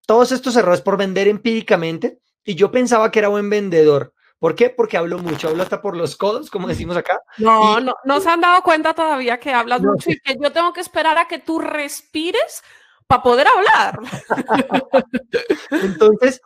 todos 0.06 0.32
estos 0.32 0.56
errores, 0.56 0.80
por 0.80 0.96
vender 0.96 1.28
empíricamente. 1.28 2.18
Y 2.44 2.54
yo 2.54 2.70
pensaba 2.70 3.10
que 3.10 3.18
era 3.18 3.28
buen 3.28 3.50
vendedor. 3.50 4.14
¿Por 4.38 4.56
qué? 4.56 4.70
Porque 4.70 4.96
hablo 4.96 5.18
mucho, 5.18 5.48
hablo 5.48 5.62
hasta 5.62 5.82
por 5.82 5.96
los 5.96 6.16
codos, 6.16 6.50
como 6.50 6.66
decimos 6.66 6.96
acá. 6.96 7.20
No, 7.38 7.78
no, 7.78 7.94
no 8.04 8.20
se 8.20 8.28
han 8.28 8.40
dado 8.40 8.62
cuenta 8.62 8.92
todavía 8.94 9.38
que 9.38 9.52
hablas 9.52 9.82
mucho 9.82 10.10
y 10.10 10.18
que 10.18 10.36
yo 10.42 10.50
tengo 10.50 10.72
que 10.72 10.80
esperar 10.80 11.16
a 11.18 11.28
que 11.28 11.38
tú 11.38 11.60
respires 11.60 12.64
para 13.12 13.22
poder 13.22 13.46
hablar. 13.46 14.00
Entonces, 15.70 16.40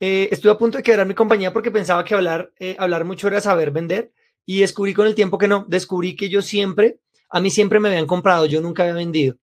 eh, 0.00 0.28
estuve 0.32 0.50
a 0.50 0.58
punto 0.58 0.78
de 0.78 0.82
quebrar 0.82 1.06
mi 1.06 1.14
compañía 1.14 1.52
porque 1.52 1.70
pensaba 1.70 2.04
que 2.04 2.14
hablar, 2.14 2.50
eh, 2.58 2.74
hablar 2.78 3.04
mucho 3.04 3.28
era 3.28 3.40
saber 3.40 3.70
vender 3.70 4.12
y 4.44 4.60
descubrí 4.60 4.94
con 4.94 5.06
el 5.06 5.14
tiempo 5.14 5.38
que 5.38 5.46
no, 5.46 5.64
descubrí 5.68 6.16
que 6.16 6.28
yo 6.28 6.42
siempre, 6.42 6.98
a 7.30 7.40
mí 7.40 7.50
siempre 7.50 7.78
me 7.78 7.88
habían 7.88 8.06
comprado, 8.06 8.46
yo 8.46 8.60
nunca 8.60 8.82
había 8.82 8.94
vendido. 8.94 9.36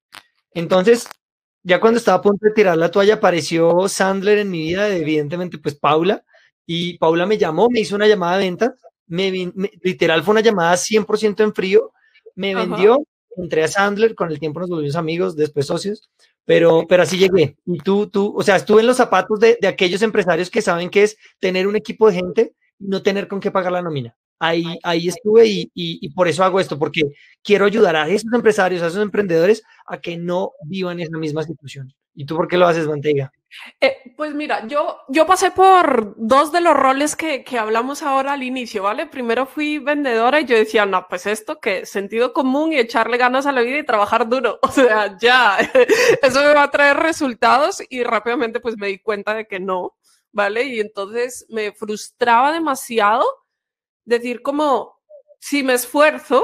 Entonces, 0.51 1.07
ya 1.63 1.79
cuando 1.79 1.97
estaba 1.97 2.17
a 2.17 2.21
punto 2.21 2.45
de 2.45 2.51
tirar 2.51 2.77
la 2.77 2.91
toalla, 2.91 3.15
apareció 3.15 3.87
Sandler 3.87 4.39
en 4.39 4.49
mi 4.49 4.59
vida, 4.59 4.89
evidentemente, 4.89 5.57
pues 5.59 5.75
Paula, 5.75 6.25
y 6.65 6.97
Paula 6.97 7.25
me 7.25 7.37
llamó, 7.37 7.69
me 7.69 7.79
hizo 7.79 7.95
una 7.95 8.07
llamada 8.07 8.37
de 8.37 8.45
venta, 8.45 8.75
me, 9.07 9.31
literal 9.81 10.23
fue 10.23 10.33
una 10.33 10.41
llamada 10.41 10.75
100% 10.75 11.41
en 11.41 11.53
frío, 11.53 11.93
me 12.35 12.53
vendió, 12.53 12.97
entré 13.37 13.63
a 13.63 13.67
Sandler, 13.67 14.13
con 14.15 14.29
el 14.29 14.39
tiempo 14.39 14.59
nos 14.59 14.69
volvimos 14.69 14.95
amigos, 14.95 15.35
después 15.35 15.67
socios, 15.67 16.09
pero, 16.45 16.85
pero 16.87 17.03
así 17.03 17.17
llegué. 17.17 17.57
Y 17.65 17.79
tú, 17.79 18.07
tú, 18.07 18.33
o 18.37 18.43
sea, 18.43 18.55
estuve 18.55 18.81
en 18.81 18.87
los 18.87 18.97
zapatos 18.97 19.39
de, 19.39 19.57
de 19.59 19.67
aquellos 19.67 20.01
empresarios 20.01 20.49
que 20.49 20.61
saben 20.61 20.89
que 20.89 21.03
es 21.03 21.17
tener 21.39 21.67
un 21.67 21.75
equipo 21.75 22.07
de 22.07 22.15
gente 22.15 22.53
y 22.79 22.87
no 22.87 23.01
tener 23.01 23.27
con 23.27 23.39
qué 23.39 23.51
pagar 23.51 23.71
la 23.71 23.81
nómina. 23.81 24.15
Ahí, 24.39 24.79
ahí 24.83 25.07
estuve 25.07 25.47
y, 25.47 25.61
y, 25.73 25.99
y, 26.01 26.09
por 26.09 26.27
eso 26.27 26.43
hago 26.43 26.59
esto, 26.59 26.77
porque 26.77 27.03
quiero 27.41 27.65
ayudar 27.65 27.95
a 27.95 28.09
esos 28.09 28.31
empresarios, 28.33 28.81
a 28.81 28.87
esos 28.87 29.01
emprendedores 29.01 29.63
a 29.87 29.99
que 29.99 30.17
no 30.17 30.51
vivan 30.65 30.99
esa 30.99 31.17
misma 31.17 31.43
situación. 31.43 31.93
¿Y 32.13 32.25
tú 32.25 32.35
por 32.35 32.47
qué 32.47 32.57
lo 32.57 32.67
haces, 32.67 32.87
Manteiga? 32.87 33.31
Eh, 33.81 34.13
pues 34.15 34.33
mira, 34.33 34.67
yo, 34.67 34.99
yo 35.07 35.25
pasé 35.25 35.51
por 35.51 36.13
dos 36.17 36.51
de 36.51 36.61
los 36.61 36.75
roles 36.75 37.15
que, 37.15 37.43
que, 37.43 37.57
hablamos 37.57 38.03
ahora 38.03 38.33
al 38.33 38.43
inicio, 38.43 38.83
¿vale? 38.83 39.05
Primero 39.05 39.45
fui 39.45 39.79
vendedora 39.79 40.39
y 40.41 40.45
yo 40.45 40.55
decía, 40.55 40.85
no, 40.85 41.07
pues 41.07 41.25
esto 41.25 41.59
que 41.59 41.85
sentido 41.85 42.33
común 42.33 42.73
y 42.73 42.79
echarle 42.79 43.17
ganas 43.17 43.45
a 43.45 43.51
la 43.51 43.61
vida 43.61 43.77
y 43.77 43.85
trabajar 43.85 44.27
duro. 44.29 44.59
O 44.65 44.71
sea, 44.71 45.17
ya, 45.19 45.57
eso 46.21 46.41
me 46.41 46.53
va 46.53 46.63
a 46.63 46.71
traer 46.71 46.97
resultados 46.97 47.81
y 47.89 48.03
rápidamente 48.03 48.59
pues 48.59 48.77
me 48.77 48.87
di 48.87 48.99
cuenta 48.99 49.33
de 49.33 49.47
que 49.47 49.59
no, 49.59 49.95
¿vale? 50.31 50.63
Y 50.65 50.79
entonces 50.79 51.45
me 51.49 51.71
frustraba 51.71 52.51
demasiado 52.51 53.25
decir 54.05 54.41
como, 54.41 54.99
si 55.39 55.63
me 55.63 55.73
esfuerzo, 55.73 56.43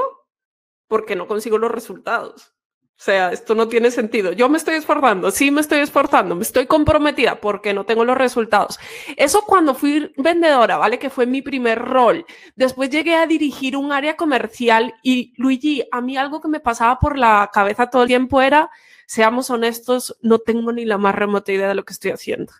porque 0.88 1.16
no 1.16 1.26
consigo 1.26 1.58
los 1.58 1.70
resultados. 1.70 2.51
O 2.98 3.04
sea, 3.04 3.32
esto 3.32 3.56
no 3.56 3.66
tiene 3.66 3.90
sentido. 3.90 4.30
Yo 4.30 4.48
me 4.48 4.58
estoy 4.58 4.76
esforzando, 4.76 5.32
sí 5.32 5.50
me 5.50 5.60
estoy 5.60 5.80
esforzando, 5.80 6.36
me 6.36 6.42
estoy 6.42 6.66
comprometida 6.66 7.40
porque 7.40 7.74
no 7.74 7.84
tengo 7.84 8.04
los 8.04 8.16
resultados. 8.16 8.78
Eso 9.16 9.42
cuando 9.42 9.74
fui 9.74 10.12
vendedora, 10.16 10.76
¿vale? 10.76 11.00
Que 11.00 11.10
fue 11.10 11.26
mi 11.26 11.42
primer 11.42 11.80
rol. 11.80 12.24
Después 12.54 12.90
llegué 12.90 13.16
a 13.16 13.26
dirigir 13.26 13.76
un 13.76 13.90
área 13.90 14.16
comercial 14.16 14.94
y 15.02 15.34
Luigi, 15.36 15.82
a 15.90 16.00
mí 16.00 16.16
algo 16.16 16.40
que 16.40 16.46
me 16.46 16.60
pasaba 16.60 17.00
por 17.00 17.18
la 17.18 17.50
cabeza 17.52 17.90
todo 17.90 18.02
el 18.02 18.08
tiempo 18.08 18.40
era, 18.40 18.70
seamos 19.06 19.50
honestos, 19.50 20.16
no 20.22 20.38
tengo 20.38 20.72
ni 20.72 20.84
la 20.84 20.96
más 20.96 21.14
remota 21.14 21.50
idea 21.50 21.68
de 21.68 21.74
lo 21.74 21.84
que 21.84 21.94
estoy 21.94 22.12
haciendo. 22.12 22.52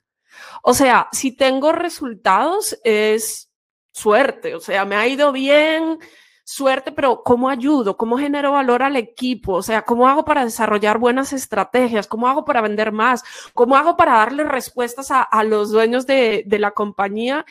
O 0.62 0.74
sea, 0.74 1.08
si 1.12 1.36
tengo 1.36 1.70
resultados 1.70 2.78
es 2.82 3.48
suerte, 3.92 4.56
o 4.56 4.60
sea, 4.60 4.84
me 4.84 4.96
ha 4.96 5.06
ido 5.06 5.30
bien, 5.30 5.98
suerte, 6.52 6.92
pero 6.92 7.22
¿cómo 7.22 7.48
ayudo? 7.48 7.96
¿Cómo 7.96 8.18
genero 8.18 8.52
valor 8.52 8.82
al 8.82 8.96
equipo? 8.96 9.54
O 9.54 9.62
sea, 9.62 9.82
¿cómo 9.82 10.08
hago 10.08 10.24
para 10.24 10.44
desarrollar 10.44 10.98
buenas 10.98 11.32
estrategias? 11.32 12.06
¿Cómo 12.06 12.28
hago 12.28 12.44
para 12.44 12.60
vender 12.60 12.92
más? 12.92 13.24
¿Cómo 13.54 13.76
hago 13.76 13.96
para 13.96 14.14
darle 14.14 14.44
respuestas 14.44 15.08
a, 15.10 15.44
los 15.44 15.70
dueños 15.70 16.06
de, 16.06 16.44
de 16.46 16.58
la 16.58 16.72
compañía? 16.72 17.46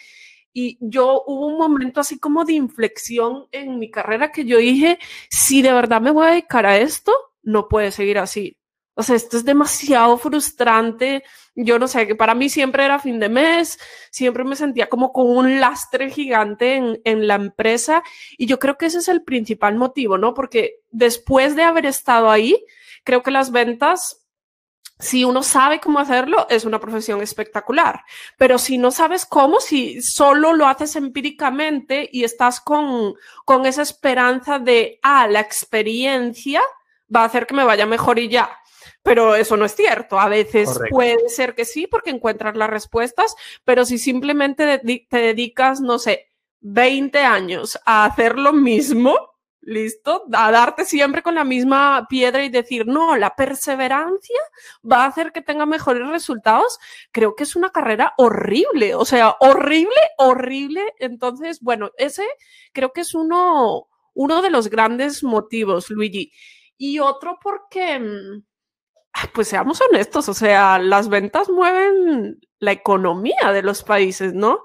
Y 0.53 0.77
yo 0.81 1.23
hubo 1.25 1.47
un 1.47 1.57
momento 1.57 2.01
así 2.01 2.19
como 2.19 2.45
de 2.45 2.53
inflexión 2.53 3.47
en 3.51 3.79
mi 3.79 3.89
carrera 3.89 4.31
que 4.31 4.45
yo 4.45 4.57
dije, 4.57 4.99
si 5.29 5.61
de 5.61 5.73
verdad 5.73 6.01
me 6.01 6.11
voy 6.11 6.27
a 6.27 6.31
dedicar 6.31 6.65
a 6.65 6.77
esto, 6.77 7.13
no 7.41 7.67
puede 7.67 7.91
seguir 7.91 8.19
así. 8.19 8.60
O 9.01 9.03
sea, 9.03 9.15
esto 9.15 9.35
es 9.35 9.43
demasiado 9.43 10.15
frustrante. 10.19 11.23
Yo 11.55 11.79
no 11.79 11.87
sé, 11.87 12.05
que 12.05 12.13
para 12.13 12.35
mí 12.35 12.49
siempre 12.49 12.85
era 12.85 12.99
fin 12.99 13.19
de 13.19 13.29
mes, 13.29 13.79
siempre 14.11 14.43
me 14.43 14.55
sentía 14.55 14.89
como 14.89 15.11
con 15.11 15.27
un 15.27 15.59
lastre 15.59 16.11
gigante 16.11 16.75
en, 16.75 17.01
en, 17.03 17.25
la 17.25 17.33
empresa 17.33 18.03
y 18.37 18.45
yo 18.45 18.59
creo 18.59 18.77
que 18.77 18.85
ese 18.85 18.99
es 18.99 19.07
el 19.07 19.23
principal 19.23 19.75
motivo, 19.75 20.19
¿no? 20.19 20.35
Porque 20.35 20.81
después 20.91 21.55
de 21.55 21.63
haber 21.63 21.87
estado 21.87 22.29
ahí, 22.29 22.63
creo 23.03 23.23
que 23.23 23.31
las 23.31 23.51
ventas 23.51 24.27
si 24.99 25.23
uno 25.23 25.41
sabe 25.41 25.79
cómo 25.79 25.97
hacerlo, 25.97 26.45
es 26.47 26.63
una 26.63 26.79
profesión 26.79 27.21
espectacular. 27.21 28.03
Pero 28.37 28.59
si 28.59 28.77
no 28.77 28.91
sabes 28.91 29.25
cómo, 29.25 29.59
si 29.61 29.99
solo 30.03 30.53
lo 30.53 30.67
haces 30.67 30.95
empíricamente 30.95 32.07
y 32.11 32.23
estás 32.23 32.61
con, 32.61 33.15
con 33.45 33.65
esa 33.65 33.81
esperanza 33.81 34.59
de, 34.59 34.99
ah, 35.01 35.27
la 35.27 35.39
experiencia 35.39 36.61
va 37.13 37.23
a 37.23 37.25
hacer 37.25 37.47
que 37.47 37.55
me 37.55 37.63
vaya 37.63 37.87
mejor 37.87 38.19
y 38.19 38.29
ya 38.29 38.60
pero 39.03 39.35
eso 39.35 39.57
no 39.57 39.65
es 39.65 39.75
cierto. 39.75 40.19
A 40.19 40.29
veces 40.29 40.69
Correcto. 40.69 40.95
puede 40.95 41.29
ser 41.29 41.55
que 41.55 41.65
sí, 41.65 41.87
porque 41.87 42.09
encuentras 42.09 42.55
las 42.55 42.69
respuestas, 42.69 43.35
pero 43.63 43.85
si 43.85 43.97
simplemente 43.97 44.79
te 45.09 45.17
dedicas, 45.17 45.81
no 45.81 45.99
sé, 45.99 46.31
20 46.61 47.19
años 47.19 47.79
a 47.85 48.05
hacer 48.05 48.37
lo 48.37 48.53
mismo, 48.53 49.31
¿listo? 49.61 50.25
A 50.33 50.51
darte 50.51 50.85
siempre 50.85 51.23
con 51.23 51.35
la 51.35 51.43
misma 51.43 52.07
piedra 52.09 52.43
y 52.43 52.49
decir, 52.49 52.87
no, 52.87 53.15
la 53.17 53.35
perseverancia 53.35 54.39
va 54.89 55.03
a 55.03 55.07
hacer 55.07 55.31
que 55.31 55.41
tenga 55.41 55.65
mejores 55.65 56.07
resultados, 56.07 56.79
creo 57.11 57.35
que 57.35 57.43
es 57.43 57.55
una 57.55 57.71
carrera 57.71 58.13
horrible, 58.17 58.95
o 58.95 59.05
sea, 59.05 59.35
horrible, 59.39 59.95
horrible. 60.17 60.93
Entonces, 60.99 61.59
bueno, 61.61 61.91
ese 61.97 62.25
creo 62.73 62.91
que 62.93 63.01
es 63.01 63.15
uno, 63.15 63.87
uno 64.13 64.41
de 64.41 64.51
los 64.51 64.69
grandes 64.69 65.23
motivos, 65.23 65.89
Luigi. 65.89 66.31
Y 66.77 66.99
otro 66.99 67.37
porque 67.41 67.99
mm, 67.99 68.43
pues 69.33 69.47
seamos 69.47 69.81
honestos, 69.81 70.29
o 70.29 70.33
sea, 70.33 70.79
las 70.79 71.09
ventas 71.09 71.49
mueven 71.49 72.39
la 72.59 72.71
economía 72.71 73.51
de 73.53 73.63
los 73.63 73.83
países, 73.83 74.33
¿no? 74.33 74.61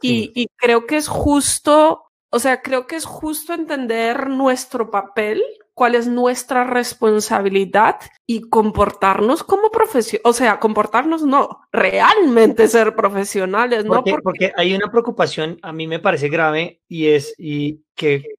Y, 0.00 0.30
y, 0.34 0.46
creo 0.56 0.86
que 0.86 0.96
es 0.96 1.08
justo, 1.08 2.04
o 2.30 2.38
sea, 2.38 2.62
creo 2.62 2.86
que 2.86 2.94
es 2.94 3.04
justo 3.04 3.52
entender 3.52 4.28
nuestro 4.28 4.92
papel, 4.92 5.42
cuál 5.74 5.96
es 5.96 6.06
nuestra 6.06 6.64
responsabilidad 6.64 7.96
y 8.26 8.42
comportarnos 8.42 9.42
como 9.42 9.70
profesionales, 9.70 10.22
o 10.24 10.32
sea, 10.32 10.60
comportarnos 10.60 11.22
no, 11.22 11.60
realmente 11.72 12.68
ser 12.68 12.94
profesionales, 12.94 13.84
¿no? 13.84 14.04
Porque, 14.04 14.14
porque 14.22 14.52
hay 14.56 14.74
una 14.74 14.90
preocupación, 14.90 15.58
a 15.62 15.72
mí 15.72 15.88
me 15.88 15.98
parece 15.98 16.28
grave, 16.28 16.80
y 16.88 17.08
es 17.08 17.34
y 17.38 17.82
que 17.96 18.37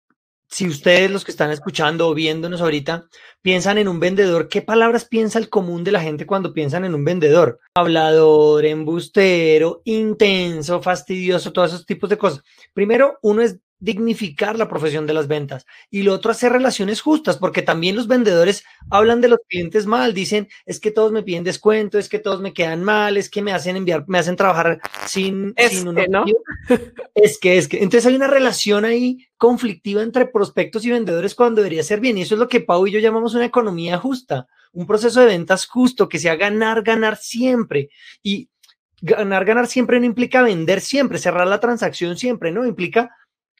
si 0.50 0.68
ustedes 0.68 1.12
los 1.12 1.24
que 1.24 1.32
están 1.32 1.51
escuchando 1.51 2.10
o 2.10 2.15
viéndonos 2.15 2.62
ahorita 2.62 3.08
piensan 3.41 3.77
en 3.77 3.88
un 3.88 4.00
vendedor, 4.00 4.50
¿qué 4.50 4.63
palabras 4.63 5.06
piensa 5.06 5.38
el 5.38 5.50
común 5.50 5.84
de 5.84 5.91
la 5.91 6.01
gente 6.01 6.25
cuando 6.25 6.53
piensan 6.53 6.86
en 6.86 6.96
un 6.96 7.06
vendedor? 7.06 7.60
Hablador, 7.75 8.65
embustero, 8.65 9.82
intenso, 9.86 10.82
fastidioso, 10.82 11.53
todos 11.53 11.74
esos 11.74 11.86
tipos 11.86 12.10
de 12.10 12.18
cosas. 12.18 12.44
Primero, 12.74 13.20
uno 13.22 13.44
es 13.44 13.60
dignificar 13.79 14.57
la 14.57 14.67
profesión 14.67 15.07
de 15.07 15.13
las 15.13 15.27
ventas 15.27 15.65
y 15.89 16.03
lo 16.03 16.13
otro 16.13 16.31
hacer 16.31 16.51
relaciones 16.51 17.01
justas 17.01 17.38
porque 17.38 17.62
también 17.62 17.95
los 17.95 18.07
vendedores 18.07 18.65
hablan 18.89 19.21
de 19.21 19.29
los 19.29 19.39
clientes 19.48 19.86
mal 19.86 20.13
dicen 20.13 20.50
es 20.65 20.81
que 20.81 20.91
todos 20.91 21.13
me 21.13 21.24
piden 21.24 21.45
descuento 21.45 21.98
es 21.98 22.09
que 22.09 22.19
todos 22.19 22.41
me 22.41 22.53
quedan 22.53 22.83
mal 22.83 23.15
es 23.15 23.29
que 23.29 23.41
me 23.41 23.53
hacen 23.53 23.77
enviar 23.77 24.03
me 24.07 24.19
hacen 24.19 24.36
trabajar 24.36 24.81
sin, 25.07 25.53
es 25.55 25.71
sin 25.71 25.95
que, 25.95 26.07
¿no? 26.09 26.25
es 27.15 27.39
que 27.39 27.57
es 27.57 27.69
que 27.69 27.77
entonces 27.77 28.05
hay 28.05 28.15
una 28.15 28.27
relación 28.27 28.83
ahí 28.83 29.25
conflictiva 29.38 30.03
entre 30.03 30.25
prospectos 30.25 30.83
y 30.86 30.91
vendedores 30.91 31.33
cuando 31.33 31.62
debería 31.62 31.83
ser 31.83 32.01
bien 32.01 32.17
y 32.17 32.24
eso 32.24 32.36
es 32.36 32.39
lo 32.39 32.50
que 32.50 32.59
Pau 32.59 32.86
y 32.86 32.91
yo 32.91 33.00
llamamos 33.00 33.33
una 33.33 33.45
economía 33.45 33.98
justa 33.98 34.48
un 34.74 34.86
proceso 34.86 35.21
de 35.21 35.27
ventas 35.27 35.65
justo 35.65 36.09
que 36.09 36.19
sea 36.19 36.36
ganar 36.36 36.83
ganar 36.83 37.15
siempre 37.15 37.89
y 38.21 38.50
ganar 39.01 39.45
ganar 39.45 39.67
siempre 39.67 40.01
no 40.01 40.05
implica 40.05 40.41
vender 40.41 40.81
siempre 40.81 41.17
cerrar 41.17 41.48
la 41.48 41.62
transacción 41.62 42.17
siempre 42.17 42.51
no 42.51 42.65
implica 42.65 43.15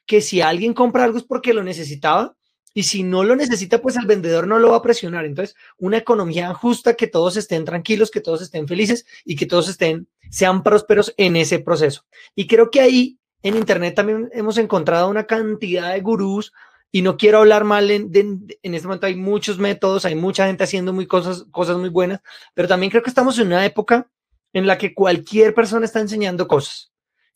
que 0.06 0.20
si 0.20 0.40
alguien 0.40 0.74
compra 0.74 1.04
algo 1.04 1.18
es 1.18 1.24
porque 1.24 1.54
lo 1.54 1.62
necesitaba 1.62 2.36
y 2.72 2.84
si 2.84 3.02
no 3.02 3.24
lo 3.24 3.34
necesita, 3.34 3.82
pues 3.82 3.96
el 3.96 4.06
vendedor 4.06 4.46
no 4.46 4.58
lo 4.58 4.70
va 4.70 4.76
a 4.76 4.82
presionar. 4.82 5.24
Entonces, 5.24 5.56
una 5.78 5.96
economía 5.96 6.54
justa, 6.54 6.94
que 6.94 7.08
todos 7.08 7.36
estén 7.36 7.64
tranquilos, 7.64 8.10
que 8.10 8.20
todos 8.20 8.42
estén 8.42 8.68
felices 8.68 9.06
y 9.24 9.36
que 9.36 9.46
todos 9.46 9.68
estén, 9.68 10.08
sean 10.30 10.62
prósperos 10.62 11.12
en 11.16 11.36
ese 11.36 11.58
proceso. 11.58 12.04
Y 12.34 12.46
creo 12.46 12.70
que 12.70 12.80
ahí 12.80 13.18
en 13.42 13.56
Internet 13.56 13.94
también 13.94 14.30
hemos 14.32 14.56
encontrado 14.58 15.08
una 15.08 15.26
cantidad 15.26 15.92
de 15.92 16.00
gurús 16.00 16.52
y 16.92 17.02
no 17.02 17.16
quiero 17.16 17.38
hablar 17.38 17.64
mal, 17.64 17.90
en, 17.90 18.10
en 18.14 18.74
este 18.74 18.86
momento 18.86 19.06
hay 19.06 19.16
muchos 19.16 19.58
métodos, 19.58 20.04
hay 20.04 20.14
mucha 20.14 20.46
gente 20.46 20.64
haciendo 20.64 20.92
muy 20.92 21.06
cosas, 21.06 21.44
cosas 21.50 21.76
muy 21.76 21.88
buenas, 21.88 22.20
pero 22.54 22.68
también 22.68 22.90
creo 22.90 23.02
que 23.02 23.10
estamos 23.10 23.38
en 23.38 23.46
una 23.46 23.64
época 23.64 24.08
en 24.52 24.66
la 24.66 24.76
que 24.76 24.94
cualquier 24.94 25.54
persona 25.54 25.86
está 25.86 26.00
enseñando 26.00 26.48
cosas. 26.48 26.92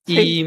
Y 0.07 0.45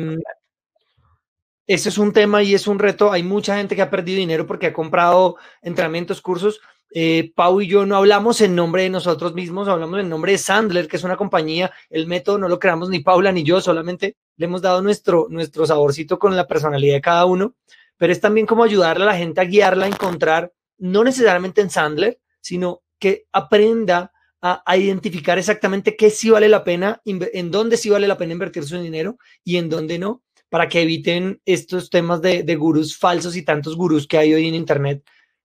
ese 1.67 1.89
es 1.89 1.97
un 1.97 2.13
tema 2.13 2.41
y 2.43 2.55
es 2.55 2.65
un 2.65 2.79
reto. 2.79 3.11
Hay 3.11 3.23
mucha 3.23 3.57
gente 3.57 3.75
que 3.75 3.81
ha 3.81 3.89
perdido 3.89 4.19
dinero 4.19 4.47
porque 4.47 4.67
ha 4.67 4.73
comprado 4.73 5.35
entrenamientos, 5.61 6.21
cursos. 6.21 6.61
Eh, 6.93 7.33
Pau 7.35 7.59
y 7.59 7.67
yo 7.67 7.85
no 7.85 7.97
hablamos 7.97 8.39
en 8.39 8.55
nombre 8.55 8.83
de 8.83 8.89
nosotros 8.89 9.33
mismos, 9.33 9.67
hablamos 9.67 9.99
en 9.99 10.07
nombre 10.07 10.31
de 10.31 10.37
Sandler, 10.37 10.87
que 10.87 10.95
es 10.95 11.03
una 11.03 11.17
compañía. 11.17 11.71
El 11.89 12.07
método 12.07 12.37
no 12.37 12.47
lo 12.47 12.57
creamos 12.57 12.89
ni 12.89 13.01
Paula 13.01 13.33
ni 13.33 13.43
yo, 13.43 13.59
solamente 13.59 14.15
le 14.37 14.45
hemos 14.45 14.61
dado 14.61 14.81
nuestro, 14.81 15.27
nuestro 15.29 15.65
saborcito 15.65 16.17
con 16.17 16.37
la 16.37 16.47
personalidad 16.47 16.95
de 16.95 17.01
cada 17.01 17.25
uno. 17.25 17.55
Pero 17.97 18.13
es 18.13 18.21
también 18.21 18.45
como 18.47 18.63
ayudarle 18.63 19.03
a 19.03 19.07
la 19.07 19.17
gente 19.17 19.41
a 19.41 19.45
guiarla 19.45 19.85
a 19.85 19.89
encontrar, 19.89 20.53
no 20.77 21.03
necesariamente 21.03 21.59
en 21.59 21.69
Sandler, 21.69 22.19
sino 22.39 22.81
que 22.97 23.25
aprenda 23.33 24.13
a, 24.41 24.63
a, 24.65 24.77
identificar 24.77 25.37
exactamente 25.37 25.97
qué 25.97 26.09
sí 26.11 26.29
vale 26.29 26.47
la 26.47 26.63
pena, 26.63 27.01
en 27.03 27.51
dónde 27.51 27.75
sí 27.75 27.89
vale 27.89 28.07
la 28.07 28.17
pena 28.17 28.33
invertir 28.33 28.63
su 28.63 28.79
dinero 28.79 29.17
y 29.43 29.57
en 29.57 29.67
dónde 29.67 29.97
no, 29.97 30.21
para 30.49 30.69
que 30.69 30.81
eviten 30.81 31.41
estos 31.45 31.89
temas 31.89 32.21
de, 32.21 32.43
de 32.43 32.55
gurús 32.55 32.97
falsos 32.97 33.35
y 33.35 33.43
tantos 33.43 33.75
gurús 33.75 34.07
que 34.07 34.17
hay 34.17 34.33
hoy 34.33 34.47
en 34.47 34.55
Internet, 34.55 35.03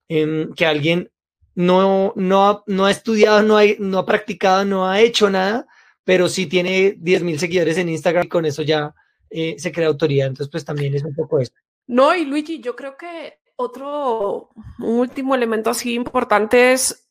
em, 0.09 0.53
que 0.55 0.67
alguien 0.67 1.11
no, 1.55 2.13
no, 2.17 2.65
no 2.67 2.87
ha 2.87 2.91
estudiado, 2.91 3.43
no 3.43 3.59
ha, 3.59 3.65
no 3.79 3.99
ha 3.99 4.07
practicado, 4.07 4.65
no 4.65 4.89
ha 4.89 5.01
hecho 5.01 5.29
nada, 5.29 5.67
pero 6.05 6.29
sí 6.29 6.47
tiene 6.47 6.95
10 6.99 7.23
mil 7.23 7.39
seguidores 7.39 7.79
en 7.79 7.89
Instagram 7.89 8.25
y 8.25 8.29
con 8.29 8.47
eso 8.47 8.63
ya 8.63 8.95
eh, 9.31 9.57
se 9.59 9.73
crea 9.73 9.89
autoridad. 9.89 10.29
Entonces, 10.29 10.51
pues 10.51 10.65
también 10.65 10.95
es 10.95 11.05
un 11.05 11.15
poco 11.15 11.39
eso. 11.41 11.53
No, 11.87 12.15
y 12.15 12.25
Luigi, 12.25 12.61
yo 12.61 12.77
creo 12.77 12.97
que 12.97 13.41
otro, 13.57 14.51
último 14.79 15.35
elemento 15.35 15.71
así 15.71 15.95
importante 15.95 16.73
es 16.73 17.09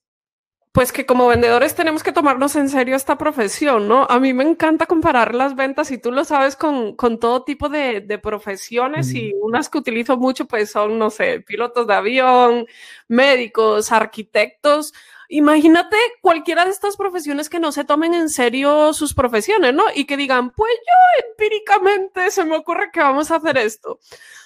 pues 0.72 0.94
que 0.94 1.06
como 1.06 1.28
vendedores 1.28 1.76
tenemos 1.76 2.02
que 2.02 2.14
tomarnos 2.14 2.56
en 2.56 2.70
serio 2.70 2.96
esta 2.96 3.18
profesión, 3.18 3.90
¿no? 3.90 4.08
A 4.10 4.20
mí 4.20 4.34
me 4.34 4.46
encanta 4.46 4.86
comparar 4.86 5.36
las 5.36 5.56
ventas 5.56 5.92
y 5.92 5.98
tú 5.98 6.14
lo 6.14 6.24
sabes 6.24 6.56
con, 6.56 6.96
con 6.96 7.20
todo 7.20 7.44
tipo 7.44 7.68
de, 7.68 8.00
de 8.00 8.18
profesiones 8.18 9.14
y 9.14 9.34
unas 9.42 9.68
que 9.68 9.80
utilizo 9.80 10.16
mucho 10.16 10.46
pues 10.46 10.72
son, 10.72 10.98
no 10.98 11.10
sé, 11.10 11.42
pilotos 11.42 11.88
de 11.88 11.94
avión, 11.94 12.68
médicos, 13.10 13.92
arquitectos. 13.92 14.94
Imagínate 15.28 15.98
cualquiera 16.22 16.64
de 16.64 16.72
estas 16.72 16.96
profesiones 16.96 17.50
que 17.50 17.60
no 17.60 17.74
se 17.74 17.84
tomen 17.84 18.14
en 18.14 18.30
serio 18.30 18.94
sus 18.94 19.14
profesiones, 19.14 19.74
¿no? 19.74 19.84
Y 19.94 20.06
que 20.06 20.16
digan, 20.16 20.52
pues 20.52 20.72
yo 20.78 21.30
empíricamente 21.30 22.32
se 22.32 22.46
me 22.46 22.56
ocurre 22.56 22.92
que 22.94 23.02
vamos 23.02 23.30
a 23.32 23.36
hacer 23.36 23.58
esto. 23.58 24.00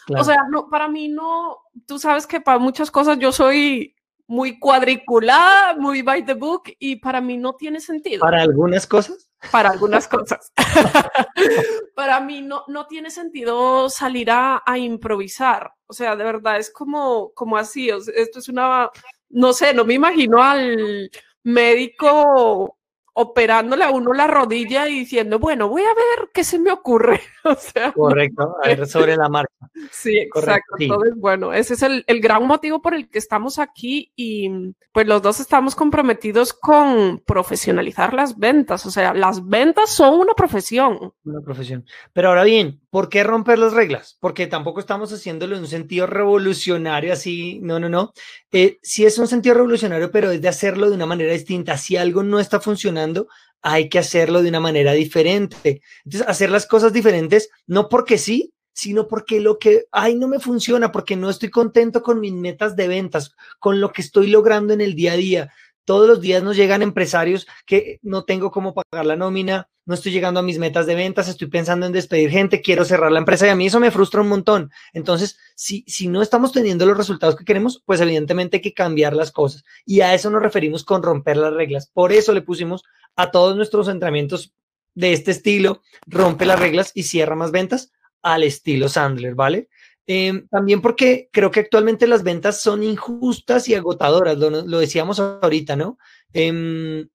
Claro. 0.08 0.22
O 0.22 0.26
sea, 0.26 0.38
no, 0.50 0.70
para 0.70 0.88
mí 0.88 1.08
no, 1.08 1.60
tú 1.86 2.00
sabes 2.00 2.26
que 2.26 2.42
para 2.42 2.58
muchas 2.58 2.90
cosas 2.90 3.20
yo 3.20 3.32
soy 3.32 3.95
muy 4.28 4.60
cuadriculada, 4.60 5.76
muy 5.76 6.02
by 6.02 6.26
the 6.26 6.34
book 6.34 6.64
y 6.80 6.98
para 6.98 7.22
mí 7.22 7.38
no 7.38 7.54
tiene 7.54 7.80
sentido. 7.80 8.22
¿Para 8.22 8.42
algunas 8.42 8.88
cosas? 8.88 9.30
Para 9.52 9.70
algunas 9.70 10.08
cosas. 10.08 10.52
para 11.96 12.20
mí 12.20 12.42
no, 12.42 12.64
no 12.68 12.88
tiene 12.88 13.12
sentido 13.12 13.90
salir 13.90 14.32
a, 14.32 14.64
a, 14.66 14.78
improvisar. 14.78 15.72
O 15.88 15.94
sea, 15.94 16.16
de 16.16 16.24
verdad 16.24 16.58
es 16.58 16.72
como, 16.72 17.32
como 17.34 17.58
así. 17.58 17.92
O 17.92 18.02
sea, 18.02 18.14
esto 18.16 18.40
es 18.40 18.50
una, 18.50 18.90
no 19.30 19.54
sé, 19.54 19.74
no 19.74 19.86
me 19.86 19.94
imagino 19.94 20.42
al 20.42 21.12
médico 21.44 22.78
operándole 23.18 23.86
a 23.86 23.92
uno 23.92 24.12
la 24.12 24.28
rodilla 24.28 24.90
y 24.90 25.00
diciendo, 25.00 25.40
bueno, 25.40 25.70
voy 25.70 25.84
a 25.84 25.94
ver 25.94 26.30
qué 26.34 26.44
se 26.44 26.60
me 26.60 26.72
ocurre. 26.72 27.22
O 27.48 27.54
sea, 27.54 27.92
Correcto, 27.92 28.56
a 28.64 28.68
ver 28.68 28.88
sobre 28.88 29.16
la 29.16 29.30
marcha. 29.30 29.54
Sí, 29.92 30.18
exacto. 30.18 30.42
Correcto, 30.42 30.76
sí. 30.80 30.84
Entonces, 30.86 31.14
bueno, 31.16 31.54
ese 31.54 31.76
es 31.76 31.84
el, 31.84 32.04
el, 32.08 32.20
gran 32.20 32.48
motivo 32.48 32.82
por 32.82 32.96
el 32.96 33.08
que 33.08 33.20
estamos 33.20 33.60
aquí 33.60 34.12
y 34.16 34.74
pues 34.92 35.06
los 35.06 35.22
dos 35.22 35.40
estamos 35.40 35.76
comprometidos 35.76 36.54
con 36.54 37.22
profesionalizar 37.24 38.16
las 38.16 38.40
ventas. 38.40 38.88
O 38.88 38.90
sea, 38.90 39.14
las 39.14 39.48
ventas 39.48 39.92
son 39.92 40.20
una 40.20 40.34
profesión. 40.34 41.14
Una 41.24 41.42
profesión. 41.42 41.86
Pero 42.14 42.30
ahora 42.30 42.44
bien, 42.44 42.82
¿por 42.96 43.10
qué 43.10 43.26
romper 43.26 43.60
las 43.60 43.74
reglas? 43.74 44.16
Porque 44.22 44.48
tampoco 44.48 44.80
estamos 44.80 45.12
haciéndolo 45.12 45.58
en 45.58 45.64
un 45.64 45.68
sentido 45.68 46.08
revolucionario 46.08 47.12
así, 47.12 47.60
no, 47.62 47.78
no, 47.78 47.90
no. 47.90 48.14
Eh, 48.54 48.80
sí 48.84 49.04
es 49.04 49.18
un 49.18 49.28
sentido 49.28 49.56
revolucionario, 49.56 50.12
pero 50.12 50.32
es 50.32 50.42
de 50.42 50.48
hacerlo 50.48 50.90
de 50.90 50.96
una 50.96 51.06
manera 51.06 51.34
distinta. 51.34 51.78
Si 51.78 51.98
algo 51.98 52.24
no 52.24 52.40
está 52.40 52.62
funcionando, 52.62 53.28
hay 53.62 53.90
que 53.90 54.00
hacerlo 54.00 54.42
de 54.42 54.48
una 54.48 54.62
manera 54.62 54.94
diferente. 54.94 55.82
Entonces, 56.06 56.26
hacer 56.30 56.50
las 56.50 56.68
cosas 56.68 56.94
diferentes, 56.94 57.50
no 57.68 57.90
porque 57.90 58.18
sí, 58.18 58.54
sino 58.72 59.10
porque 59.10 59.42
lo 59.42 59.60
que, 59.60 59.88
ay, 59.92 60.16
no 60.16 60.30
me 60.30 60.40
funciona, 60.40 60.94
porque 60.94 61.18
no 61.18 61.30
estoy 61.30 61.50
contento 61.50 62.02
con 62.02 62.22
mis 62.22 62.32
metas 62.32 62.78
de 62.78 62.88
ventas, 62.88 63.36
con 63.60 63.82
lo 63.82 63.92
que 63.92 64.04
estoy 64.04 64.28
logrando 64.28 64.74
en 64.74 64.80
el 64.80 64.96
día 64.96 65.12
a 65.12 65.18
día. 65.18 65.54
Todos 65.86 66.08
los 66.08 66.20
días 66.20 66.44
nos 66.44 66.58
llegan 66.58 66.82
empresarios 66.82 67.48
que 67.66 68.00
no 68.02 68.26
tengo 68.26 68.52
cómo 68.52 68.74
pagar 68.74 69.06
la 69.06 69.16
nómina, 69.16 69.70
no 69.86 69.94
estoy 69.94 70.12
llegando 70.12 70.40
a 70.40 70.44
mis 70.44 70.58
metas 70.58 70.88
de 70.88 70.96
ventas, 70.96 71.28
estoy 71.28 71.48
pensando 71.48 71.86
en 71.86 71.92
despedir 71.92 72.32
gente, 72.32 72.62
quiero 72.62 72.86
cerrar 72.86 73.12
la 73.12 73.20
empresa 73.20 73.46
y 73.46 73.50
a 73.50 73.56
mí 73.56 73.68
eso 73.68 73.80
me 73.80 73.92
frustra 73.92 74.22
un 74.22 74.30
montón. 74.30 74.72
Entonces, 74.94 75.38
si, 75.56 75.84
si 75.88 76.08
no 76.08 76.24
estamos 76.24 76.52
teniendo 76.52 76.86
los 76.88 76.98
resultados 76.98 77.36
que 77.36 77.46
queremos, 77.46 77.84
pues 77.86 78.02
evidentemente 78.02 78.58
hay 78.58 78.62
que 78.62 78.74
cambiar 78.74 79.16
las 79.16 79.32
cosas. 79.32 79.64
Y 79.86 80.02
a 80.02 80.14
eso 80.16 80.32
nos 80.32 80.42
referimos 80.42 80.84
con 80.84 81.04
romper 81.04 81.38
las 81.38 81.54
reglas. 81.54 81.92
Por 81.94 82.12
eso 82.12 82.34
le 82.34 82.42
pusimos 82.42 82.84
a 83.16 83.30
todos 83.30 83.56
nuestros 83.56 83.88
entrenamientos 83.88 84.54
de 84.96 85.14
este 85.14 85.32
estilo, 85.32 85.84
rompe 86.08 86.46
las 86.46 86.60
reglas 86.60 86.92
y 86.96 87.04
cierra 87.04 87.36
más 87.36 87.52
ventas 87.52 87.92
al 88.24 88.44
estilo 88.44 88.90
Sandler, 88.90 89.36
¿vale? 89.36 89.70
Eh, 90.08 90.44
también 90.52 90.82
porque 90.82 91.30
creo 91.32 91.50
que 91.50 91.62
actualmente 91.62 92.08
las 92.08 92.24
ventas 92.24 92.62
son 92.62 92.84
injustas 92.84 93.68
y 93.68 93.74
agotadoras, 93.74 94.38
lo, 94.38 94.50
lo 94.50 94.80
decíamos 94.80 95.20
ahorita, 95.20 95.76
¿no? 95.76 95.98
Eh, 96.34 97.08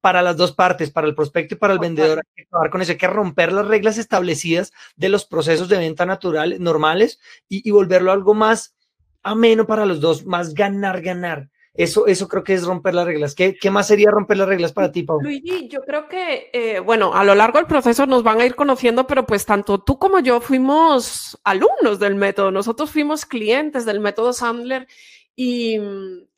para 0.00 0.22
las 0.22 0.36
dos 0.36 0.52
partes, 0.52 0.92
para 0.92 1.08
el 1.08 1.16
prospecto 1.16 1.56
y 1.56 1.58
para 1.58 1.72
el 1.72 1.80
vendedor, 1.80 2.18
hay 2.18 2.32
que 2.36 2.42
acabar 2.48 2.70
con 2.70 2.80
eso, 2.80 2.92
hay 2.92 2.98
que 2.98 3.08
romper 3.08 3.52
las 3.52 3.66
reglas 3.66 3.98
establecidas 3.98 4.72
de 4.94 5.08
los 5.08 5.24
procesos 5.24 5.68
de 5.68 5.78
venta 5.78 6.06
natural, 6.06 6.62
normales 6.62 7.18
y, 7.48 7.68
y 7.68 7.72
volverlo 7.72 8.12
algo 8.12 8.32
más 8.32 8.76
ameno 9.24 9.66
para 9.66 9.84
los 9.84 10.00
dos, 10.00 10.24
más 10.24 10.54
ganar, 10.54 11.02
ganar. 11.02 11.50
Eso, 11.76 12.06
eso 12.06 12.26
creo 12.26 12.42
que 12.42 12.54
es 12.54 12.64
romper 12.64 12.94
las 12.94 13.06
reglas. 13.06 13.34
¿Qué, 13.34 13.56
¿Qué, 13.56 13.70
más 13.70 13.86
sería 13.86 14.10
romper 14.10 14.38
las 14.38 14.48
reglas 14.48 14.72
para 14.72 14.90
ti, 14.90 15.02
Pau? 15.02 15.20
Luigi, 15.20 15.68
yo 15.68 15.80
creo 15.82 16.08
que, 16.08 16.50
eh, 16.52 16.80
bueno, 16.80 17.14
a 17.14 17.22
lo 17.22 17.34
largo 17.34 17.58
del 17.58 17.66
proceso 17.66 18.06
nos 18.06 18.22
van 18.22 18.40
a 18.40 18.46
ir 18.46 18.54
conociendo, 18.54 19.06
pero 19.06 19.26
pues 19.26 19.44
tanto 19.44 19.82
tú 19.82 19.98
como 19.98 20.20
yo 20.20 20.40
fuimos 20.40 21.38
alumnos 21.44 21.98
del 21.98 22.14
método, 22.14 22.50
nosotros 22.50 22.90
fuimos 22.90 23.26
clientes 23.26 23.84
del 23.84 24.00
método 24.00 24.32
Sandler 24.32 24.86
y 25.34 25.76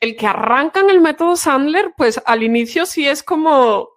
el 0.01 0.17
que 0.17 0.27
arrancan 0.27 0.91
el 0.91 1.01
método 1.01 1.37
Sandler, 1.37 1.93
pues 1.97 2.21
al 2.27 2.43
inicio 2.43 2.85
sí 2.85 3.07
es 3.07 3.23
como, 3.23 3.89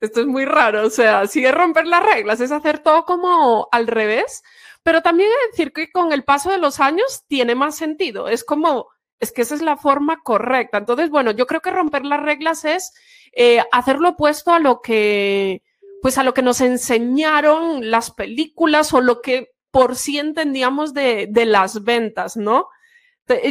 esto 0.00 0.20
es 0.20 0.26
muy 0.26 0.44
raro, 0.44 0.84
o 0.84 0.90
sea, 0.90 1.28
sí 1.28 1.44
es 1.44 1.54
romper 1.54 1.86
las 1.86 2.04
reglas, 2.04 2.40
es 2.40 2.50
hacer 2.50 2.80
todo 2.80 3.04
como 3.04 3.68
al 3.70 3.86
revés, 3.86 4.42
pero 4.82 5.00
también 5.00 5.30
decir 5.50 5.72
que 5.72 5.92
con 5.92 6.12
el 6.12 6.24
paso 6.24 6.50
de 6.50 6.58
los 6.58 6.80
años 6.80 7.22
tiene 7.28 7.54
más 7.54 7.76
sentido, 7.76 8.26
es 8.28 8.42
como 8.42 8.88
es 9.20 9.32
que 9.32 9.42
esa 9.42 9.54
es 9.54 9.62
la 9.62 9.76
forma 9.76 10.22
correcta. 10.22 10.78
Entonces, 10.78 11.10
bueno, 11.10 11.30
yo 11.32 11.46
creo 11.46 11.60
que 11.60 11.70
romper 11.70 12.04
las 12.04 12.22
reglas 12.22 12.64
es 12.64 12.92
eh, 13.32 13.62
hacer 13.72 13.98
lo 13.98 14.10
opuesto 14.10 14.52
a 14.52 14.58
lo 14.60 14.80
que, 14.80 15.62
pues 16.02 16.18
a 16.18 16.24
lo 16.24 16.34
que 16.34 16.42
nos 16.42 16.60
enseñaron 16.60 17.90
las 17.90 18.10
películas 18.10 18.92
o 18.92 19.00
lo 19.00 19.20
que 19.20 19.52
por 19.70 19.96
sí 19.96 20.18
entendíamos 20.18 20.94
de, 20.94 21.26
de 21.30 21.46
las 21.46 21.84
ventas, 21.84 22.36
¿no? 22.36 22.68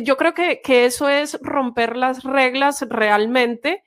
Yo 0.03 0.17
creo 0.17 0.33
que, 0.33 0.61
que, 0.61 0.85
eso 0.85 1.07
es 1.07 1.37
romper 1.41 1.97
las 1.97 2.23
reglas 2.23 2.81
realmente. 2.89 3.83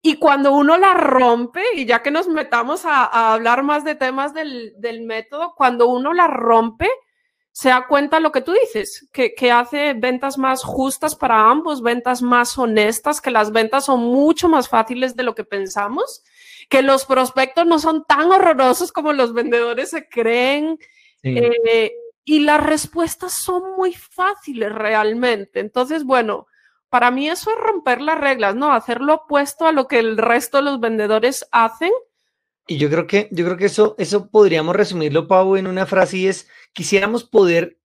Y 0.00 0.18
cuando 0.18 0.52
uno 0.52 0.76
las 0.76 0.96
rompe, 0.96 1.64
y 1.74 1.84
ya 1.84 2.00
que 2.00 2.12
nos 2.12 2.28
metamos 2.28 2.84
a, 2.84 3.04
a 3.04 3.34
hablar 3.34 3.64
más 3.64 3.82
de 3.82 3.96
temas 3.96 4.34
del, 4.34 4.74
del 4.78 5.02
método, 5.02 5.54
cuando 5.56 5.88
uno 5.88 6.12
las 6.12 6.30
rompe, 6.30 6.88
se 7.56 7.70
da 7.70 7.86
cuenta 7.86 8.20
lo 8.20 8.32
que 8.32 8.42
tú 8.42 8.52
dices, 8.52 9.08
que, 9.14 9.34
que, 9.34 9.50
hace 9.50 9.94
ventas 9.94 10.36
más 10.36 10.62
justas 10.62 11.16
para 11.16 11.50
ambos, 11.50 11.80
ventas 11.80 12.20
más 12.20 12.58
honestas, 12.58 13.22
que 13.22 13.30
las 13.30 13.50
ventas 13.50 13.86
son 13.86 14.00
mucho 14.00 14.46
más 14.46 14.68
fáciles 14.68 15.16
de 15.16 15.22
lo 15.22 15.34
que 15.34 15.42
pensamos, 15.42 16.22
que 16.68 16.82
los 16.82 17.06
prospectos 17.06 17.66
no 17.66 17.78
son 17.78 18.04
tan 18.04 18.30
horrorosos 18.30 18.92
como 18.92 19.14
los 19.14 19.32
vendedores 19.32 19.88
se 19.88 20.06
creen. 20.06 20.78
Sí. 21.22 21.34
Eh, 21.38 21.94
y 22.26 22.40
las 22.40 22.62
respuestas 22.62 23.32
son 23.32 23.74
muy 23.74 23.94
fáciles 23.94 24.70
realmente. 24.70 25.60
Entonces, 25.60 26.04
bueno, 26.04 26.48
para 26.90 27.10
mí 27.10 27.26
eso 27.26 27.50
es 27.50 27.56
romper 27.56 28.02
las 28.02 28.20
reglas, 28.20 28.54
¿no? 28.54 28.70
Hacer 28.74 29.00
lo 29.00 29.14
opuesto 29.14 29.66
a 29.66 29.72
lo 29.72 29.88
que 29.88 29.98
el 29.98 30.18
resto 30.18 30.58
de 30.58 30.64
los 30.64 30.78
vendedores 30.78 31.48
hacen 31.52 31.92
y 32.66 32.78
yo 32.78 32.90
creo 32.90 33.06
que, 33.06 33.28
yo 33.30 33.44
creo 33.44 33.56
que 33.56 33.66
eso, 33.66 33.94
eso 33.98 34.28
podríamos 34.28 34.74
resumirlo, 34.74 35.28
Pau, 35.28 35.56
en 35.56 35.66
una 35.66 35.86
frase 35.86 36.18
y 36.18 36.26
es, 36.26 36.48
quisiéramos 36.72 37.24
poder 37.24 37.78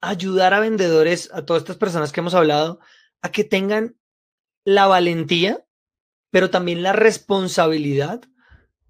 ayudar 0.00 0.54
a 0.54 0.60
vendedores, 0.60 1.30
a 1.32 1.44
todas 1.44 1.62
estas 1.62 1.76
personas 1.76 2.12
que 2.12 2.20
hemos 2.20 2.34
hablado, 2.34 2.80
a 3.22 3.30
que 3.30 3.44
tengan 3.44 3.96
la 4.64 4.86
valentía, 4.86 5.64
pero 6.30 6.50
también 6.50 6.82
la 6.82 6.92
responsabilidad 6.92 8.22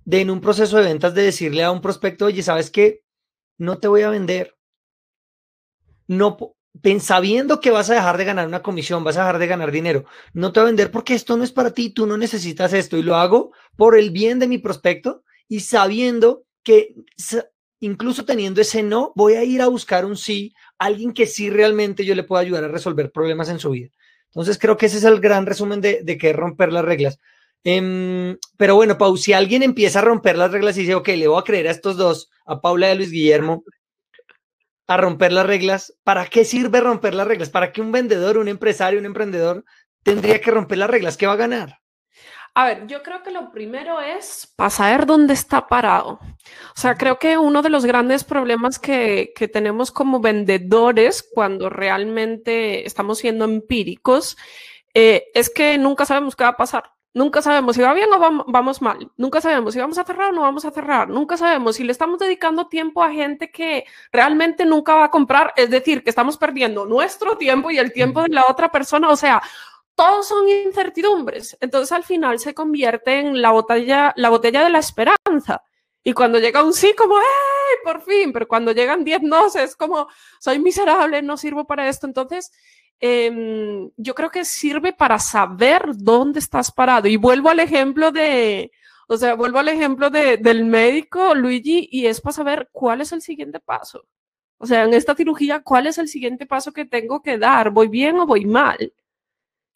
de 0.05 0.23
en 0.23 0.31
un 0.31 0.41
proceso 0.41 0.79
de 0.79 0.85
ventas 0.85 1.15
de 1.15 1.23
decirle 1.23 1.63
a 1.63 1.71
un 1.71 1.83
prospecto, 1.83 2.27
oye, 2.27 2.43
¿sabes 2.43 2.71
qué? 2.71 3.05
No 3.59 3.79
te 3.79 3.89
voy 3.89 4.03
a 4.03 4.11
vender. 4.11 4.57
No, 6.07 6.57
sabiendo 7.01 7.61
que 7.61 7.71
vas 7.71 7.91
a 7.91 7.95
dejar 7.95 8.19
de 8.19 8.25
ganar 8.25 8.47
una 8.47 8.63
comisión, 8.63 9.05
vas 9.05 9.17
a 9.17 9.21
dejar 9.21 9.39
de 9.39 9.47
ganar 9.47 9.71
dinero, 9.71 10.05
no 10.33 10.53
te 10.53 10.61
voy 10.61 10.67
a 10.67 10.71
vender 10.71 10.91
porque 10.91 11.15
esto 11.15 11.37
no 11.37 11.45
es 11.45 11.53
para 11.53 11.73
ti, 11.73 11.91
tú 11.91 12.07
no 12.07 12.17
necesitas 12.17 12.73
esto 12.73 12.97
y 12.97 13.03
lo 13.03 13.17
hago 13.17 13.53
por 13.77 13.97
el 13.97 14.11
bien 14.11 14.39
de 14.39 14.49
mi 14.49 14.59
prospecto 14.59 15.23
y 15.49 15.61
sabiendo 15.61 16.45
que 16.63 16.95
incluso 17.81 18.25
teniendo 18.25 18.61
ese 18.61 18.83
no, 18.83 19.13
voy 19.17 19.35
a 19.35 19.45
ir 19.45 19.63
a 19.63 19.69
buscar 19.69 20.05
un 20.05 20.17
sí, 20.17 20.55
alguien 20.79 21.13
que 21.13 21.27
sí 21.27 21.51
realmente 21.51 22.05
yo 22.05 22.15
le 22.15 22.25
pueda 22.25 22.43
ayudar 22.43 22.65
a 22.65 22.69
resolver 22.69 23.11
problemas 23.11 23.49
en 23.49 23.59
su 23.59 23.71
vida. 23.71 23.89
Entonces 24.27 24.59
creo 24.59 24.77
que 24.77 24.87
ese 24.87 24.99
es 24.99 25.05
el 25.05 25.21
gran 25.21 25.47
resumen 25.47 25.81
de, 25.81 26.03
de 26.03 26.19
que 26.19 26.33
romper 26.33 26.73
las 26.73 26.85
reglas. 26.85 27.19
Em, 27.65 28.39
pero 28.57 28.77
bueno, 28.77 28.99
Pau, 28.99 29.17
si 29.17 29.33
alguien 29.33 29.63
empieza 29.63 29.99
a 29.99 30.03
romper 30.03 30.37
las 30.37 30.53
reglas 30.53 30.77
y 30.77 30.83
dice, 30.83 30.95
ok, 30.95 31.09
le 31.09 31.29
voy 31.29 31.41
a 31.41 31.45
creer 31.45 31.69
a 31.69 31.73
estos 31.73 31.97
dos, 31.97 32.31
a 32.47 32.61
Paula 32.61 32.89
y 32.89 32.91
a 32.93 32.95
Luis 32.95 33.11
Guillermo, 33.11 33.65
a 34.89 34.97
romper 34.97 35.33
las 35.33 35.47
reglas, 35.47 35.95
¿para 36.03 36.27
qué 36.27 36.45
sirve 36.45 36.81
romper 36.81 37.15
las 37.15 37.29
reglas? 37.29 37.51
¿Para 37.51 37.73
qué 37.73 37.81
un 37.81 37.93
vendedor, 37.93 38.39
un 38.39 38.49
empresario, 38.49 38.99
un 38.99 39.07
emprendedor 39.07 39.65
tendría 40.03 40.41
que 40.41 40.51
romper 40.51 40.79
las 40.79 40.91
reglas? 40.91 41.17
¿Qué 41.17 41.27
va 41.27 41.35
a 41.35 41.37
ganar? 41.37 41.79
A 42.55 42.65
ver, 42.65 42.87
yo 42.87 43.03
creo 43.03 43.23
que 43.23 43.31
lo 43.31 43.53
primero 43.53 44.01
es 44.01 44.53
para 44.57 44.71
saber 44.71 45.07
dónde 45.07 45.35
está 45.35 45.69
parado. 45.69 46.19
O 46.75 46.81
sea, 46.81 46.97
creo 46.97 47.19
que 47.19 47.39
uno 47.39 47.63
de 47.63 47.69
los 47.69 47.85
grandes 47.85 48.25
problemas 48.25 48.79
que, 48.79 49.33
que 49.37 49.47
tenemos 49.47 49.93
como 49.93 50.21
vendedores 50.21 51.23
cuando 51.23 51.69
realmente 51.69 52.87
estamos 52.87 53.19
siendo 53.19 53.45
empíricos 53.45 54.37
eh, 54.95 55.27
es 55.35 55.51
que 55.51 55.77
nunca 55.79 56.07
sabemos 56.07 56.35
qué 56.35 56.45
va 56.45 56.51
a 56.51 56.57
pasar. 56.57 56.91
Nunca 57.15 57.43
sabemos 57.43 57.75
si 57.75 57.83
va 57.83 57.95
bien 57.95 58.13
o 58.13 58.45
vamos 58.47 58.83
mal. 58.83 59.11
Nunca 59.17 59.41
sabemos 59.41 59.75
si 59.75 59.81
vamos 59.81 59.99
a 59.99 60.05
cerrar 60.05 60.31
o 60.31 60.33
no 60.33 60.43
vamos 60.43 60.65
a 60.65 60.71
cerrar. 60.71 61.09
Nunca 61.09 61.37
sabemos 61.37 61.77
si 61.77 61.85
le 61.85 61.93
estamos 61.93 62.19
dedicando 62.19 62.69
tiempo 62.69 63.03
a 63.03 63.11
gente 63.11 63.51
que 63.51 63.87
realmente 64.13 64.65
nunca 64.65 64.95
va 64.95 65.05
a 65.05 65.11
comprar. 65.11 65.53
Es 65.57 65.71
decir, 65.71 66.05
que 66.05 66.11
estamos 66.11 66.37
perdiendo 66.37 66.85
nuestro 66.85 67.37
tiempo 67.37 67.71
y 67.71 67.79
el 67.79 67.93
tiempo 67.93 68.23
de 68.23 68.29
la 68.29 68.45
otra 68.49 68.71
persona. 68.71 69.09
O 69.09 69.17
sea, 69.17 69.43
todos 69.95 70.29
son 70.29 70.49
incertidumbres. 70.49 71.57
Entonces 71.61 71.91
al 71.93 72.05
final 72.05 72.39
se 72.39 72.55
convierte 72.55 73.19
en 73.21 73.43
la 73.43 73.51
botella, 73.51 74.13
la 74.17 74.29
botella 74.29 74.63
de 74.63 74.71
la 74.71 74.79
esperanza. 74.79 75.63
Y 76.05 76.13
cuando 76.13 76.39
llega 76.39 76.63
un 76.63 76.73
sí, 76.73 76.95
como, 76.97 77.17
¡ay, 77.17 77.77
por 77.85 78.03
fin! 78.03 78.33
Pero 78.33 78.47
cuando 78.47 78.73
llegan 78.73 79.05
10 79.05 79.23
no, 79.23 79.47
es 79.47 79.77
como, 79.77 80.09
soy 80.39 80.59
miserable, 80.59 81.21
no 81.23 81.37
sirvo 81.37 81.67
para 81.67 81.89
esto. 81.89 82.07
Entonces, 82.07 82.53
em, 83.01 83.91
yo 83.97 84.15
creo 84.15 84.31
que 84.31 84.45
sirve 84.45 84.93
para 84.93 85.19
saber 85.19 85.83
dónde 85.95 86.39
estás 86.39 86.73
parado. 86.73 87.09
Y 87.09 87.17
vuelvo 87.17 87.49
al 87.51 87.61
ejemplo 87.61 88.11
de, 88.11 88.71
o 89.09 89.17
sea, 89.17 89.35
vuelvo 89.35 89.59
al 89.59 89.69
ejemplo 89.69 90.11
de, 90.11 90.37
del 90.37 90.65
médico 90.65 91.35
Luigi 91.35 91.89
y 91.91 92.07
es 92.07 92.21
para 92.21 92.35
saber 92.35 92.69
cuál 92.73 93.01
es 93.01 93.13
el 93.13 93.23
siguiente 93.23 93.61
paso. 93.61 94.05
O 94.59 94.67
sea, 94.67 94.85
en 94.85 94.93
esta 94.93 95.15
cirugía, 95.15 95.63
¿cuál 95.63 95.87
es 95.87 95.99
el 95.99 96.09
siguiente 96.09 96.45
paso 96.47 96.73
que 96.73 96.85
tengo 96.85 97.23
que 97.23 97.39
dar? 97.39 97.71
¿Voy 97.71 97.89
bien 97.89 98.19
o 98.19 98.27
voy 98.27 98.45
mal? 98.45 98.93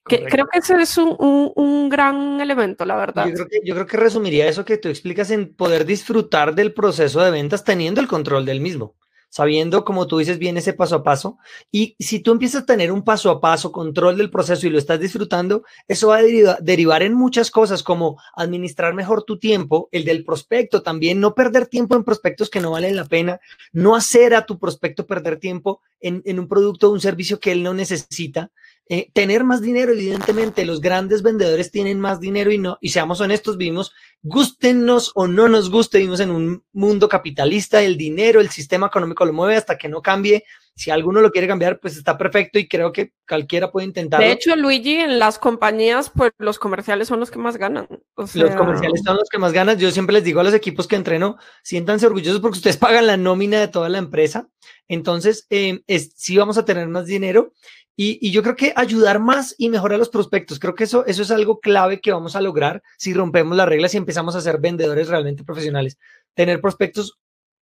creo 0.04 0.46
que 0.46 0.58
ese 0.58 0.80
es 0.82 0.98
un, 0.98 1.88
gran 1.88 2.40
elemento, 2.40 2.84
la 2.84 2.96
verdad. 2.96 3.26
Yo 3.26 3.34
creo, 3.34 3.48
que, 3.48 3.60
yo 3.64 3.74
creo 3.74 3.86
que 3.86 3.96
resumiría 3.96 4.48
eso 4.48 4.64
que 4.64 4.78
tú 4.78 4.88
explicas 4.88 5.30
en 5.30 5.54
poder 5.54 5.84
disfrutar 5.84 6.54
del 6.54 6.74
proceso 6.74 7.20
de 7.20 7.30
ventas 7.30 7.64
teniendo 7.64 8.00
el 8.00 8.08
control 8.08 8.44
del 8.44 8.60
mismo, 8.60 8.96
sabiendo, 9.32 9.82
como 9.86 10.06
tú 10.06 10.18
dices, 10.18 10.38
bien 10.38 10.58
ese 10.58 10.74
paso 10.74 10.96
a 10.96 11.02
paso. 11.02 11.38
Y 11.70 11.96
si 11.98 12.20
tú 12.20 12.32
empiezas 12.32 12.64
a 12.64 12.66
tener 12.66 12.92
un 12.92 13.02
paso 13.02 13.30
a 13.30 13.40
paso, 13.40 13.72
control 13.72 14.18
del 14.18 14.28
proceso 14.28 14.66
y 14.66 14.70
lo 14.70 14.76
estás 14.76 15.00
disfrutando, 15.00 15.64
eso 15.88 16.08
va 16.08 16.18
a 16.18 16.58
derivar 16.60 17.02
en 17.02 17.14
muchas 17.14 17.50
cosas 17.50 17.82
como 17.82 18.20
administrar 18.36 18.92
mejor 18.92 19.22
tu 19.22 19.38
tiempo, 19.38 19.88
el 19.90 20.04
del 20.04 20.26
prospecto 20.26 20.82
también, 20.82 21.18
no 21.18 21.34
perder 21.34 21.66
tiempo 21.66 21.96
en 21.96 22.04
prospectos 22.04 22.50
que 22.50 22.60
no 22.60 22.72
valen 22.72 22.94
la 22.94 23.06
pena, 23.06 23.40
no 23.72 23.96
hacer 23.96 24.34
a 24.34 24.44
tu 24.44 24.58
prospecto 24.58 25.06
perder 25.06 25.38
tiempo 25.38 25.80
en, 25.98 26.20
en 26.26 26.38
un 26.38 26.46
producto 26.46 26.90
o 26.90 26.92
un 26.92 27.00
servicio 27.00 27.40
que 27.40 27.52
él 27.52 27.62
no 27.62 27.72
necesita 27.72 28.50
eh, 28.88 29.10
tener 29.12 29.44
más 29.44 29.62
dinero, 29.62 29.92
evidentemente, 29.92 30.66
los 30.66 30.80
grandes 30.80 31.22
vendedores 31.22 31.70
tienen 31.70 32.00
más 32.00 32.20
dinero 32.20 32.50
y 32.50 32.58
no, 32.58 32.78
y 32.80 32.90
seamos 32.90 33.20
honestos, 33.20 33.56
vivimos, 33.56 33.92
gustenos 34.22 35.12
o 35.14 35.26
no 35.26 35.48
nos 35.48 35.70
guste, 35.70 35.98
vivimos 35.98 36.20
en 36.20 36.30
un 36.30 36.64
mundo 36.72 37.08
capitalista, 37.08 37.82
el 37.82 37.96
dinero, 37.96 38.40
el 38.40 38.50
sistema 38.50 38.88
económico 38.88 39.24
lo 39.24 39.32
mueve 39.32 39.56
hasta 39.56 39.78
que 39.78 39.88
no 39.88 40.02
cambie. 40.02 40.44
Si 40.74 40.90
alguno 40.90 41.20
lo 41.20 41.30
quiere 41.30 41.46
cambiar, 41.46 41.80
pues 41.80 41.98
está 41.98 42.16
perfecto 42.16 42.58
y 42.58 42.66
creo 42.66 42.92
que 42.92 43.12
cualquiera 43.28 43.70
puede 43.70 43.86
intentarlo. 43.86 44.26
De 44.26 44.32
hecho, 44.32 44.56
Luigi, 44.56 44.94
en 44.94 45.18
las 45.18 45.38
compañías, 45.38 46.10
pues 46.14 46.32
los 46.38 46.58
comerciales 46.58 47.08
son 47.08 47.20
los 47.20 47.30
que 47.30 47.38
más 47.38 47.58
ganan. 47.58 47.86
Los 48.16 48.54
comerciales 48.56 49.02
son 49.04 49.16
los 49.16 49.28
que 49.28 49.38
más 49.38 49.52
ganan. 49.52 49.78
Yo 49.78 49.90
siempre 49.90 50.14
les 50.14 50.24
digo 50.24 50.40
a 50.40 50.44
los 50.44 50.54
equipos 50.54 50.88
que 50.88 50.96
entreno, 50.96 51.36
siéntanse 51.62 52.06
orgullosos 52.06 52.40
porque 52.40 52.56
ustedes 52.56 52.76
pagan 52.78 53.06
la 53.06 53.18
nómina 53.18 53.60
de 53.60 53.68
toda 53.68 53.90
la 53.90 53.98
empresa. 53.98 54.48
Entonces, 54.88 55.46
eh, 55.50 55.82
sí 56.16 56.36
vamos 56.38 56.56
a 56.56 56.64
tener 56.64 56.88
más 56.88 57.06
dinero 57.06 57.52
y, 57.96 58.30
yo 58.30 58.42
creo 58.42 58.56
que 58.56 58.72
ayudar 58.74 59.20
más 59.20 59.54
y 59.58 59.68
mejorar 59.68 59.98
los 59.98 60.08
prospectos, 60.08 60.58
creo 60.58 60.74
que 60.74 60.84
eso, 60.84 61.04
eso 61.06 61.22
es 61.22 61.30
algo 61.30 61.60
clave 61.60 62.00
que 62.00 62.12
vamos 62.12 62.36
a 62.36 62.40
lograr 62.40 62.82
si 62.96 63.12
rompemos 63.12 63.56
las 63.56 63.68
reglas 63.68 63.94
y 63.94 63.98
empezamos 63.98 64.34
a 64.34 64.40
ser 64.40 64.58
vendedores 64.58 65.08
realmente 65.08 65.44
profesionales. 65.44 65.98
Tener 66.34 66.60
prospectos 66.60 67.18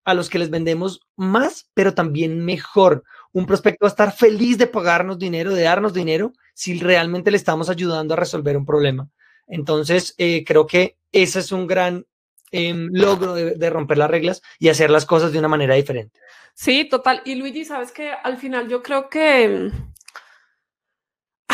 a 0.04 0.14
los 0.14 0.28
que 0.28 0.38
les 0.38 0.50
vendemos 0.50 1.00
más, 1.16 1.70
pero 1.74 1.94
también 1.94 2.44
mejor. 2.44 3.04
Un 3.32 3.46
prospecto 3.46 3.84
va 3.84 3.88
a 3.88 3.90
estar 3.90 4.12
feliz 4.12 4.58
de 4.58 4.66
pagarnos 4.66 5.18
dinero, 5.18 5.54
de 5.54 5.62
darnos 5.62 5.94
dinero, 5.94 6.32
si 6.54 6.78
realmente 6.78 7.30
le 7.30 7.36
estamos 7.36 7.70
ayudando 7.70 8.14
a 8.14 8.16
resolver 8.16 8.56
un 8.56 8.66
problema. 8.66 9.08
Entonces, 9.46 10.14
eh, 10.18 10.44
creo 10.44 10.66
que 10.66 10.98
ese 11.12 11.40
es 11.40 11.52
un 11.52 11.66
gran 11.66 12.06
em, 12.50 12.88
logro 12.92 13.34
de, 13.34 13.54
de 13.54 13.70
romper 13.70 13.98
las 13.98 14.10
reglas 14.10 14.42
y 14.58 14.68
hacer 14.68 14.90
las 14.90 15.06
cosas 15.06 15.32
de 15.32 15.38
una 15.38 15.48
manera 15.48 15.74
diferente. 15.74 16.18
Sí, 16.54 16.88
total. 16.88 17.22
Y 17.24 17.36
Luigi, 17.36 17.64
sabes 17.64 17.92
que 17.92 18.10
al 18.10 18.36
final 18.36 18.68
yo 18.68 18.82
creo 18.82 19.08
que 19.08 19.70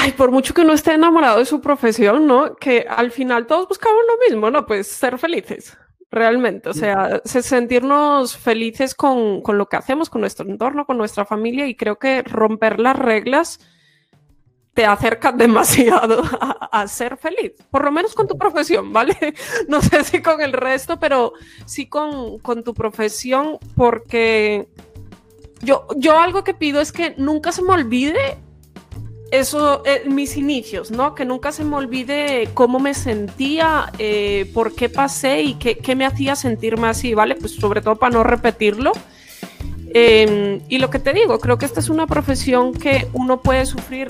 ay, 0.04 0.12
por 0.12 0.30
mucho 0.30 0.52
que 0.52 0.60
uno 0.60 0.74
esté 0.74 0.92
enamorado 0.92 1.38
de 1.38 1.46
su 1.46 1.60
profesión, 1.60 2.26
¿no? 2.26 2.56
Que 2.56 2.86
al 2.88 3.10
final 3.10 3.46
todos 3.46 3.66
buscamos 3.68 4.00
lo 4.06 4.28
mismo, 4.28 4.50
¿no? 4.50 4.66
Pues 4.66 4.86
ser 4.86 5.18
felices, 5.18 5.76
realmente. 6.10 6.68
O 6.68 6.74
sea, 6.74 7.22
sentirnos 7.24 8.36
felices 8.36 8.94
con, 8.94 9.40
con 9.40 9.56
lo 9.56 9.66
que 9.68 9.76
hacemos, 9.76 10.10
con 10.10 10.20
nuestro 10.20 10.46
entorno, 10.46 10.84
con 10.84 10.98
nuestra 10.98 11.24
familia. 11.24 11.66
Y 11.66 11.74
creo 11.74 11.98
que 11.98 12.22
romper 12.22 12.80
las 12.80 12.98
reglas 12.98 13.60
te 14.74 14.84
acerca 14.84 15.32
demasiado 15.44 16.22
a, 16.70 16.86
ser 16.86 17.16
feliz, 17.16 17.52
por 17.70 17.84
lo 17.84 17.92
menos 17.92 18.14
con 18.14 18.26
tu 18.26 18.36
profesión, 18.36 18.92
¿vale? 18.92 19.16
No 19.68 19.80
sé 19.80 20.04
si 20.04 20.20
con 20.20 20.42
el 20.42 20.52
resto, 20.52 20.98
pero 21.00 21.32
sí 21.64 21.86
con, 21.86 22.38
con 22.40 22.62
tu 22.62 22.74
profesión, 22.74 23.58
porque 23.74 24.68
yo, 25.62 25.86
yo 25.96 26.18
algo 26.18 26.44
que 26.44 26.52
pido 26.52 26.82
es 26.82 26.92
que 26.92 27.14
nunca 27.16 27.52
se 27.52 27.62
me 27.62 27.72
olvide 27.72 28.36
eso, 29.38 29.82
eh, 29.84 30.02
mis 30.06 30.36
inicios, 30.36 30.90
¿no? 30.90 31.14
Que 31.14 31.24
nunca 31.24 31.52
se 31.52 31.64
me 31.64 31.76
olvide 31.76 32.48
cómo 32.54 32.78
me 32.78 32.94
sentía, 32.94 33.92
eh, 33.98 34.50
por 34.54 34.74
qué 34.74 34.88
pasé 34.88 35.42
y 35.42 35.54
qué, 35.54 35.76
qué, 35.76 35.94
me 35.94 36.06
hacía 36.06 36.36
sentirme 36.36 36.88
así, 36.88 37.14
¿vale? 37.14 37.34
Pues 37.34 37.52
sobre 37.52 37.80
todo 37.80 37.96
para 37.96 38.14
no 38.14 38.24
repetirlo. 38.24 38.92
Em, 39.96 40.60
y 40.68 40.78
lo 40.78 40.90
que 40.90 40.98
te 40.98 41.12
digo, 41.12 41.38
creo 41.38 41.56
que 41.56 41.66
esta 41.66 41.78
es 41.78 41.88
una 41.88 42.08
profesión 42.08 42.74
que 42.74 43.06
uno 43.12 43.40
puede 43.40 43.64
sufrir, 43.64 44.08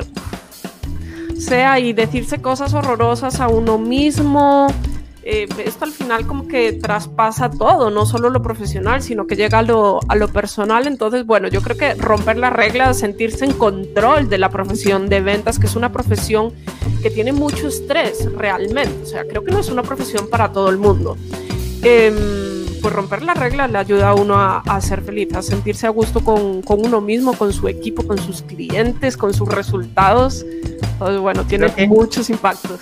sea 1.38 1.78
y 1.78 1.92
decirse 1.92 2.40
cosas 2.40 2.72
horrorosas 2.72 3.40
a 3.40 3.48
uno 3.48 3.76
mismo, 3.76 4.68
eh, 5.26 5.48
esto 5.64 5.86
al 5.86 5.92
final 5.92 6.26
como 6.26 6.46
que 6.46 6.72
traspasa 6.72 7.50
todo, 7.50 7.90
no 7.90 8.04
solo 8.04 8.28
lo 8.28 8.42
profesional, 8.42 9.02
sino 9.02 9.26
que 9.26 9.36
llega 9.36 9.60
a 9.60 9.62
lo, 9.62 10.00
a 10.08 10.16
lo 10.16 10.28
personal. 10.28 10.86
Entonces, 10.86 11.24
bueno, 11.24 11.48
yo 11.48 11.62
creo 11.62 11.78
que 11.78 11.94
romper 11.94 12.36
las 12.36 12.52
reglas, 12.52 12.98
sentirse 12.98 13.46
en 13.46 13.52
control 13.52 14.28
de 14.28 14.36
la 14.36 14.50
profesión 14.50 15.08
de 15.08 15.22
ventas, 15.22 15.58
que 15.58 15.66
es 15.66 15.76
una 15.76 15.92
profesión 15.92 16.52
que 17.02 17.10
tiene 17.10 17.32
mucho 17.32 17.68
estrés 17.68 18.30
realmente. 18.36 19.02
O 19.02 19.06
sea, 19.06 19.24
creo 19.24 19.42
que 19.42 19.50
no 19.50 19.60
es 19.60 19.70
una 19.70 19.82
profesión 19.82 20.28
para 20.28 20.52
todo 20.52 20.68
el 20.68 20.76
mundo. 20.76 21.16
Em, 21.82 22.14
pues 22.82 22.92
romper 22.92 23.22
las 23.22 23.38
reglas 23.38 23.70
le 23.70 23.78
ayuda 23.78 24.10
a 24.10 24.14
uno 24.14 24.34
a, 24.36 24.80
ser 24.82 25.00
feliz, 25.00 25.34
a 25.34 25.40
sentirse 25.40 25.86
a 25.86 25.90
gusto 25.90 26.22
con, 26.22 26.60
con, 26.60 26.84
uno 26.84 27.00
mismo, 27.00 27.32
con 27.32 27.50
su 27.50 27.66
equipo, 27.66 28.06
con 28.06 28.18
sus 28.18 28.42
clientes, 28.42 29.16
con 29.16 29.32
sus 29.32 29.48
resultados. 29.48 30.44
Entonces, 30.92 31.18
bueno, 31.18 31.44
tiene 31.44 31.68
muchos 31.88 32.28
impactos. 32.28 32.80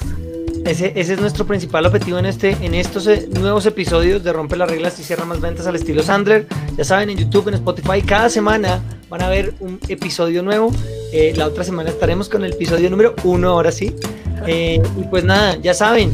Ese, 0.64 0.92
ese, 0.94 1.14
es 1.14 1.20
nuestro 1.20 1.44
principal 1.44 1.84
objetivo 1.86 2.18
en, 2.18 2.26
este, 2.26 2.56
en 2.60 2.74
estos 2.74 3.06
eh, 3.08 3.28
nuevos 3.32 3.66
episodios 3.66 4.22
de 4.22 4.32
Rompe 4.32 4.56
las 4.56 4.70
Reglas 4.70 4.98
y 5.00 5.02
Cierra 5.02 5.24
Más 5.24 5.40
Ventas 5.40 5.66
al 5.66 5.74
estilo 5.74 6.02
Sandler. 6.02 6.46
Ya 6.76 6.84
saben, 6.84 7.10
en 7.10 7.18
YouTube, 7.18 7.48
en 7.48 7.54
Spotify, 7.54 8.00
cada 8.00 8.28
semana 8.30 8.80
van 9.08 9.22
a 9.22 9.28
ver 9.28 9.54
un 9.60 9.80
episodio 9.88 10.42
nuevo. 10.42 10.72
Eh, 11.12 11.34
la 11.36 11.46
otra 11.46 11.64
semana 11.64 11.90
estaremos 11.90 12.28
con 12.28 12.44
el 12.44 12.52
episodio 12.52 12.88
número 12.90 13.14
uno, 13.24 13.50
ahora 13.50 13.72
sí. 13.72 13.94
Eh, 14.46 14.80
y 14.98 15.02
pues 15.04 15.24
nada, 15.24 15.56
ya 15.56 15.74
saben, 15.74 16.12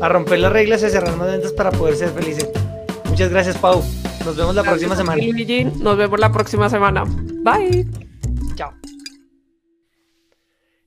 a 0.00 0.08
romper 0.08 0.38
las 0.38 0.52
reglas 0.52 0.82
y 0.82 0.86
a 0.86 0.90
cerrar 0.90 1.16
más 1.16 1.28
ventas 1.28 1.52
para 1.52 1.70
poder 1.70 1.96
ser 1.96 2.10
felices. 2.10 2.48
Muchas 3.04 3.30
gracias, 3.30 3.58
Pau. 3.58 3.82
Nos 4.24 4.36
vemos 4.36 4.54
la 4.54 4.62
próxima 4.62 4.96
semana. 4.96 5.22
Nos 5.78 5.96
vemos 5.96 6.20
la 6.20 6.32
próxima 6.32 6.70
semana. 6.70 7.04
Bye. 7.42 8.05